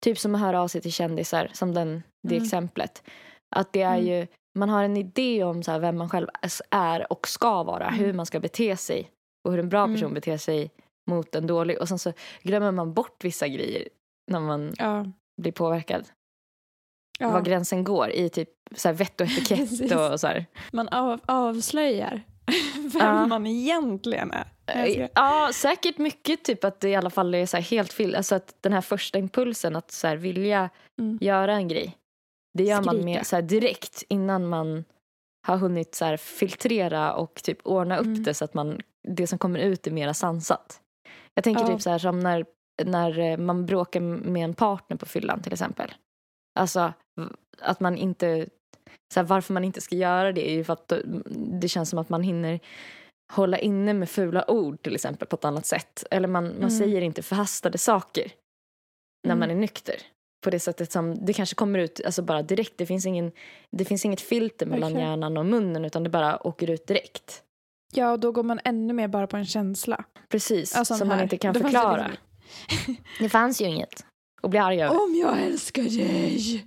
[0.04, 2.44] typ som att höra av sig till kändisar, som den, det Mm.
[2.44, 3.02] exemplet.
[3.56, 4.06] Att det är Mm.
[4.06, 4.26] ju,
[4.58, 6.28] man har en idé om så vem man själv
[6.70, 8.00] är och ska vara, Mm.
[8.00, 9.10] hur man ska bete sig
[9.44, 10.14] och hur en bra person Mm.
[10.14, 10.70] beter sig
[11.10, 11.80] mot en dålig.
[11.80, 13.88] Och sen så glömmer man bort vissa grejer
[14.30, 15.06] när man Ja.
[15.42, 16.04] blir påverkad.
[17.18, 17.30] Ja.
[17.30, 19.92] Var gränsen går i typ så här vett och etikett Precis.
[19.92, 20.46] och så här.
[20.72, 22.22] Man av, avslöjar
[22.76, 23.26] vem Ja.
[23.26, 24.44] man egentligen är.
[24.92, 28.14] Ska- Ja, säkert mycket typ att det i alla fall är så helt fel.
[28.14, 30.70] Alltså att den här första impulsen att så här vilja
[31.00, 31.18] Mm.
[31.20, 31.96] göra en grej.
[32.58, 33.04] Det gör man Skrika.
[33.04, 34.84] med så här direkt innan man
[35.46, 38.22] har hunnit så här filtrera och typ ordna upp Mm.
[38.22, 40.80] det så att man, det som kommer ut är mera sansat.
[41.34, 41.68] Jag tänker Ja.
[41.68, 42.46] typ så här som när,
[42.84, 45.94] när eh, man bråkar med en partner på fyllan till exempel.
[46.58, 46.92] Alltså
[47.60, 48.46] att man inte,
[49.14, 50.92] så här, varför man inte ska göra det är ju för att
[51.60, 52.60] det känns som att man hinner
[53.32, 56.04] hålla inne med fula ord till exempel på ett annat sätt.
[56.10, 56.70] Eller man, man Mm.
[56.70, 58.32] säger inte förhastade saker
[59.26, 59.38] när Mm.
[59.40, 59.96] man är nykter.
[60.44, 62.72] På det sättet som det kanske kommer ut alltså bara direkt.
[62.78, 63.32] Det finns, ingen,
[63.70, 65.08] det finns inget filter mellan Verkligen.
[65.10, 67.42] hjärnan och munnen utan det bara åker ut direkt.
[67.94, 70.04] Ja, och då går man ännu mer bara på en känsla.
[70.28, 72.06] Precis, Ja, sån som man inte kan Det fanns förklara.
[72.08, 74.04] liksom- Det fanns ju inget
[74.42, 75.02] att bli arg över.
[75.04, 76.66] Om jag älskar dig!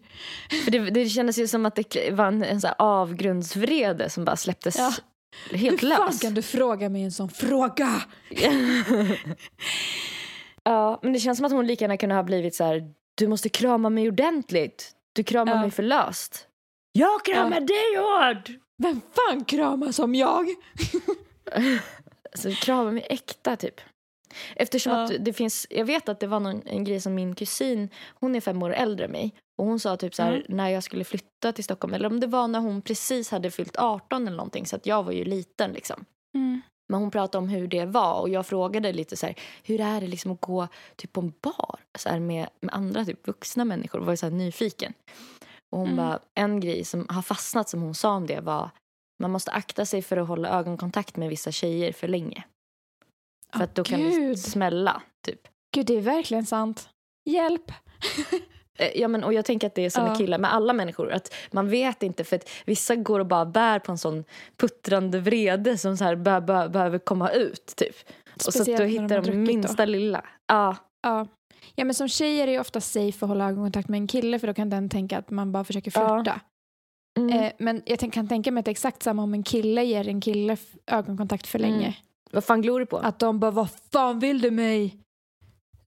[0.64, 4.26] För det, det kändes ju som att det var en, en så här avgrundsvrede som
[4.26, 4.94] bara släpptes Ja.
[5.58, 6.20] helt Hur fan lös.
[6.22, 8.02] kan du fråga mig en sån fråga?
[10.64, 13.28] ja, men det känns som att hon lika gärna kunde ha blivit så här, du
[13.28, 14.92] måste krama mig ordentligt.
[15.14, 15.62] Du kramar Ja.
[15.62, 16.48] mig för löst.
[16.92, 18.50] Jag kramar dig hårt!
[18.78, 20.48] Vem fan kramar som jag?
[22.32, 23.82] Alltså krama mig äkta typ.
[24.56, 25.04] Eftersom Ja.
[25.04, 28.36] att det finns, jag vet att det var någon, en grej som min kusin, hon
[28.36, 29.34] är fem år äldre än mig.
[29.58, 30.44] Och hon sa typ så här Mm.
[30.50, 33.78] när jag skulle flytta till Stockholm, eller om det var när hon precis hade fyllt
[33.78, 36.06] 18 eller någonting, så att jag var ju liten liksom.
[36.36, 36.62] Mm.
[36.90, 40.02] Men hon pratade om hur det var och jag frågade lite så här, hur är
[40.02, 43.66] det liksom att gå typ på en bar så här, med, med andra typ vuxna
[43.66, 44.00] människor?
[44.00, 44.94] var ju så här nyfiken.
[45.72, 45.98] Och hon Mm.
[45.98, 48.70] bara, en grej som har fastnat som hon sa om det var
[49.20, 52.44] man måste akta sig för att hålla ögonkontakt med vissa tjejer för länge.
[53.54, 54.40] För Åh, att då kan det Gud.
[54.40, 55.42] smälla typ.
[55.76, 56.90] Gud, det är verkligen sant.
[57.26, 57.72] Hjälp!
[58.80, 60.10] Eh, Ja, men, och jag tänker att det är som Ja.
[60.10, 61.12] med killar, med alla människor.
[61.12, 64.24] Att man vet inte, för att vissa går och bara bär på en sån
[64.58, 67.74] puttrande vrede som så här bör, bör, behöver komma ut.
[67.76, 67.96] Typ.
[68.36, 70.26] Och så att Speciellt då de hittar de druckit minsta lilla.
[70.48, 71.28] Ja, Ja.
[71.76, 74.40] Ja, men som tjej är det ju ofta safe att hålla ögonkontakt med en kille
[74.40, 76.16] för då kan den tänka att man bara försöker Ja.
[76.18, 76.42] flirta.
[77.20, 77.40] mm.
[77.44, 80.08] Eh, men jag kan tänka mig att det är exakt samma om en kille ger
[80.08, 80.58] en kille
[80.88, 81.72] ögonkontakt för Mm.
[81.72, 81.98] länge.
[82.32, 82.98] vad fan glor du på?
[82.98, 84.98] Att de bara, vad fan vill du mig?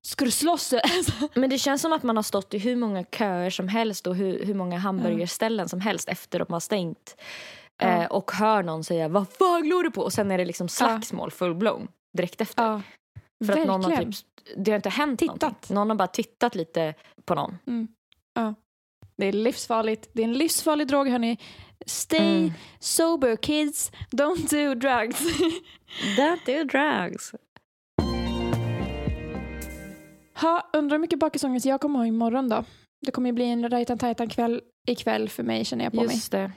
[0.06, 0.72] Ska du slåss?
[0.82, 4.06] Alltså, Men det känns som att man har stått i hur många köer som helst
[4.06, 7.16] och hur, hur många hamburgerställen som helst efter att man har stängt.
[7.82, 7.88] Ja.
[7.88, 10.02] Eh, och hör någon säga vad fan glor du på?
[10.02, 12.62] Och sen är det liksom slagsmål full-blown direkt efter.
[12.64, 12.82] ja,
[13.46, 14.12] För att någon har verkligen.
[14.12, 14.26] typ,
[14.56, 15.40] det har inte hänt Tittat.
[15.42, 15.74] någonting.
[15.74, 16.94] Någon har bara tittat lite
[17.24, 17.58] på någon.
[19.16, 20.10] Det är livsfarligt.
[20.12, 21.38] Det är en livsfarlig drog hörni.
[21.86, 22.52] Stay Mm.
[22.78, 23.92] sober kids.
[24.10, 25.18] Don't do drugs.
[26.16, 27.34] That do drugs.
[30.40, 32.64] ha, undrar hur mycket bakisångest jag kommer ha imorgon då.
[33.06, 36.14] Det kommer ju bli en rajtan tajtan kväll ikväll för mig känner jag på mig.
[36.14, 36.52] Just det.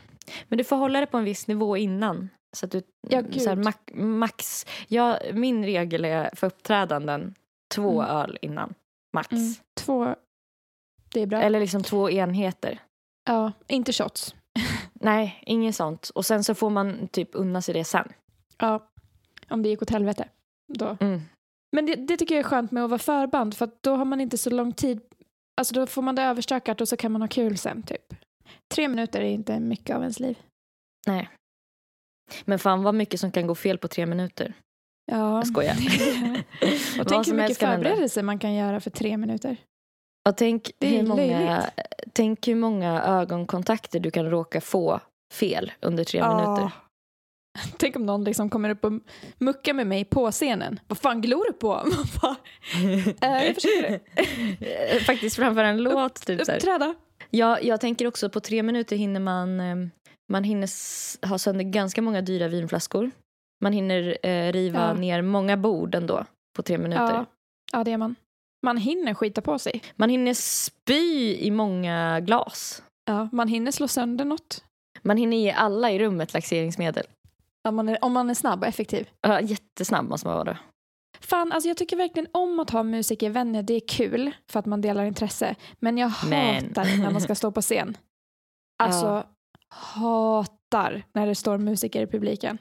[0.47, 2.29] Men du får hålla det på en viss nivå innan.
[2.55, 7.33] Så att du, Ja, så här, max, max, ja, min regel är för uppträdanden
[7.75, 8.15] två Mm.
[8.15, 8.73] öl innan.
[9.13, 9.31] Max.
[9.31, 9.53] Mm.
[9.77, 10.15] Två,
[11.13, 11.41] det är bra.
[11.41, 12.79] Eller liksom två enheter.
[13.25, 14.35] Ja, inte shots.
[14.93, 16.09] Nej, inget sånt.
[16.15, 18.13] Och sen så får man typ unna sig det sen.
[18.57, 18.89] Ja,
[19.49, 20.27] om det gick åt helvete.
[20.73, 20.97] Då.
[20.99, 21.21] Mm.
[21.75, 24.21] Men det, det tycker jag är skönt med att vara förband för då har man
[24.21, 25.01] inte så lång tid.
[25.57, 28.13] Alltså då får man det överstökat och så kan man ha kul sen typ.
[28.73, 30.37] Tre minuter är inte mycket av ens liv.
[31.07, 31.29] Nej.
[32.45, 34.53] Men fan vad mycket som kan gå fel på tre minuter.
[35.11, 35.37] Ja.
[35.37, 35.75] Jag skojar.
[36.99, 39.57] och tänk hur mycket förberedelser man kan göra för tre minuter.
[40.29, 41.69] Och tänk hur, många,
[42.13, 44.99] tänk hur många ögonkontakter du kan råka få
[45.33, 46.71] fel under tre minuter.
[47.77, 48.91] Tänk om någon liksom kommer upp och
[49.37, 50.79] muckar med mig på scenen.
[50.87, 51.85] Vad fan glor du på?
[53.21, 56.25] Eh, jag försöker Faktiskt framför en låt.
[56.25, 56.57] Typ, så här.
[56.57, 56.95] uppträda.
[57.29, 59.75] Jag, jag tänker också på tre minuter hinner man, eh,
[60.31, 60.69] man hinner
[61.27, 63.11] ha sönder ganska många dyra vinflaskor.
[63.63, 64.93] Man hinner eh, riva Ja.
[64.93, 67.13] ner många bord ändå på tre minuter.
[67.13, 67.25] Ja.
[67.71, 68.15] ja, det är man.
[68.65, 69.81] Man hinner skita på sig.
[69.95, 72.83] Man hinner spy i många glas.
[73.05, 74.63] Ja, man hinner slå sönder något.
[75.01, 77.03] Man hinner ge alla i rummet laxeringsmedel.
[77.67, 79.09] Om man är, om man är snabb och effektiv.
[79.21, 80.57] Ja, jättesnabb måste man vara då.
[81.19, 83.63] Fan, alltså jag tycker verkligen om att ha musikervänner.
[83.63, 85.55] Det är kul för att man delar intresse.
[85.79, 86.55] Men jag Men.
[86.65, 87.97] hatar när man ska stå på scen.
[88.83, 89.23] Alltså, Ja.
[89.69, 92.57] hatar när det står musiker i publiken.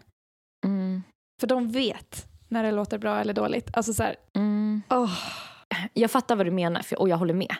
[0.64, 1.02] Mm.
[1.40, 3.70] För de vet när det låter bra eller dåligt.
[3.76, 4.82] Alltså så här, Mm.
[4.90, 5.18] åh.
[5.92, 7.54] Jag fattar vad du menar för, och jag håller med.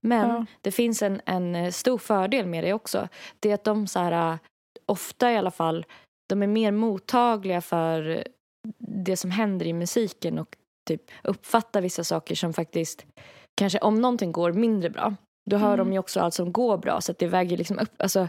[0.00, 0.46] Men Ja.
[0.60, 3.08] det finns en, en eh, stor fördel med det också.
[3.40, 4.38] Det är att de så här, eh,
[4.86, 5.86] ofta i alla fall,
[6.28, 8.24] de är mer mottagliga för
[8.78, 10.56] det som händer i musiken och
[10.88, 13.06] typ uppfattar vissa saker som faktiskt,
[13.54, 15.14] kanske om någonting går mindre bra,
[15.50, 15.86] då hör Mm.
[15.86, 18.28] de ju också allt som går bra så att det väger liksom upp, alltså,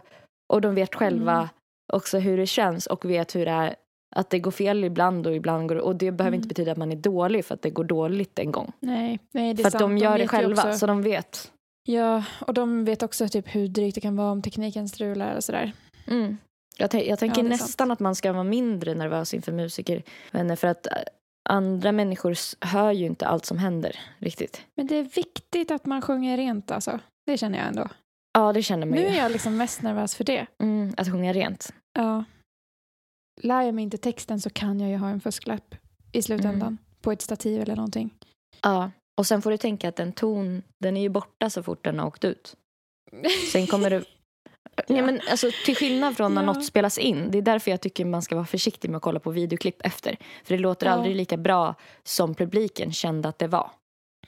[0.53, 1.47] och de vet själva Mm.
[1.93, 3.76] också hur det känns och vet hur det är
[4.16, 6.38] att det går fel ibland och ibland går och det behöver Mm.
[6.38, 8.72] inte betyda att man är dålig för att det går dåligt en gång.
[8.80, 9.80] Nej, nej, det är För att sant.
[9.82, 11.51] de gör det vet ju själva, Också, så de vet.
[11.86, 15.43] Ja, och de vet också typ hur drygt det kan vara om tekniken strular och
[15.43, 15.72] sådär.
[16.07, 16.38] Mm.
[16.78, 20.68] Jag, jag tänker Ja, det nästan att man ska vara mindre nervös inför musikervänner för
[20.68, 20.93] att äh,
[21.49, 22.36] andra människor
[22.66, 24.61] hör ju inte allt som händer riktigt.
[24.76, 26.99] Men det är viktigt att man sjunger rent alltså.
[27.26, 27.88] Det känner jag ändå.
[28.34, 29.07] Ja, det känner man Nu ju.
[29.07, 30.45] är jag liksom mest nervös för det.
[30.64, 31.74] Mm, att sjunga rent.
[31.93, 32.24] Ja.
[33.42, 35.76] Lär jag mig inte texten så kan jag ju ha en fusklapp
[36.12, 36.62] i slutändan.
[36.62, 36.78] Mm.
[37.02, 38.14] På ett stativ eller någonting.
[38.62, 38.92] Ja.
[39.18, 42.00] Och sen får du tänka att en ton, den är ju borta så fort den
[42.00, 42.56] har åkt ut.
[43.52, 44.04] Sen kommer du...
[44.88, 45.06] Ja.
[45.06, 46.46] men alltså, till skillnad från när Ja.
[46.54, 47.32] något spelas in.
[47.32, 50.18] Det är därför jag tycker man ska vara försiktig med att kolla på videoklipp efter.
[50.44, 50.92] För det låter Ja.
[50.92, 53.72] aldrig lika bra som publiken kände att det var.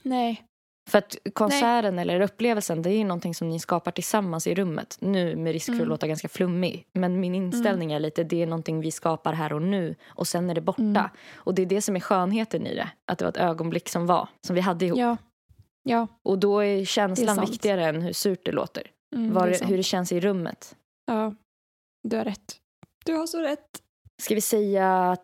[0.01, 0.43] Nej.
[0.89, 4.97] För att konserten eller upplevelsen det är ju någonting som ni skapar tillsammans i rummet.
[4.99, 5.89] Nu med risk för att Mm.
[5.89, 6.87] låta ganska flummig.
[6.93, 10.49] Men min inställning är lite det är någonting vi skapar här och nu och sen
[10.49, 10.81] är det borta.
[10.81, 11.09] Mm.
[11.35, 12.89] Och det är det som är skönheten i det.
[13.11, 14.99] Att det var ett ögonblick som var, som vi hade ihop.
[14.99, 15.17] Ja.
[15.83, 16.07] Ja.
[16.23, 17.49] Och då är är känslan sant.
[17.49, 18.83] viktigare än hur surt det låter.
[19.15, 20.75] Mm, Var, det är hur det känns i rummet.
[21.05, 21.33] Ja.
[22.03, 22.57] Du har rätt.
[23.05, 23.81] Du har så rätt.
[24.21, 25.17] Ska vi säga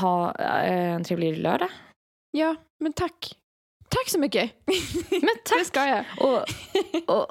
[0.00, 1.68] ha eh, en trevlig lördag?
[2.30, 3.34] Ja, men tack.
[3.90, 4.50] Tack så mycket.
[5.10, 5.66] Men Det tack!
[5.66, 6.04] ska jag.
[6.20, 6.42] Och,
[7.16, 7.26] och,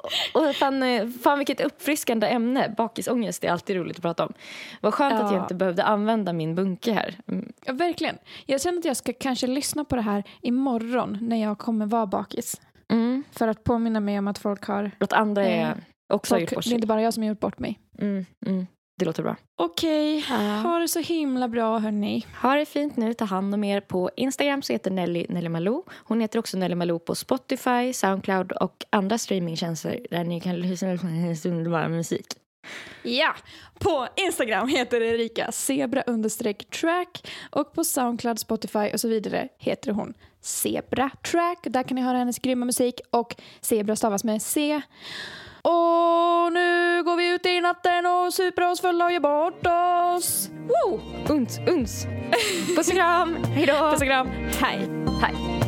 [0.48, 2.74] och fan, eh, fan vilket uppfriskande ämne.
[2.76, 4.32] Bakisångest är alltid roligt att prata om.
[4.80, 5.42] Vad skönt att jag Ja.
[5.42, 7.14] inte behövde använda min bunke här.
[7.28, 8.18] Mm, Ja, verkligen.
[8.46, 12.06] Jag känner att jag ska kanske lyssna på det här imorgon när jag kommer vara
[12.06, 12.60] bakis.
[12.90, 13.24] Mm.
[13.32, 14.90] För att påminna mig om att folk har...
[15.00, 15.74] Att andra är, Eh,
[16.14, 16.74] också har Folk, gjort bort det är sig.
[16.74, 17.80] inte bara jag som har gjort bort mig.
[17.98, 18.66] Mm, mm.
[18.98, 19.36] Det låter bra.
[19.56, 20.20] Okej,
[20.62, 22.26] ha det så himla bra hörni.
[22.42, 23.14] Ha det fint nu.
[23.14, 23.80] Ta hand om er.
[23.80, 25.82] På Instagram så heter Nelly Nelly Malou.
[26.04, 30.96] Hon heter också Nelly Malou på Spotify, Soundcloud och andra streamingtjänster där ni kan lyssna
[30.96, 32.26] på hennes underbara musik.
[33.02, 33.34] Ja,
[33.78, 36.02] på Instagram heter Erika zebra
[36.80, 41.58] track och på Soundcloud, Spotify och så vidare heter hon Zebra track.
[41.62, 44.82] Där kan ni höra hennes grymma musik och Zebra stavas med C.
[45.62, 49.66] Och nu går vi ut i natten och super oss fulla och gör bort
[50.16, 50.50] oss.
[50.50, 51.00] Woo!
[51.28, 52.06] Uns, uns.
[52.76, 53.44] Puss och kram.
[53.44, 53.90] Hej då.
[53.90, 54.28] Puss och kram.
[54.60, 54.88] Hej.
[55.22, 55.67] Hej.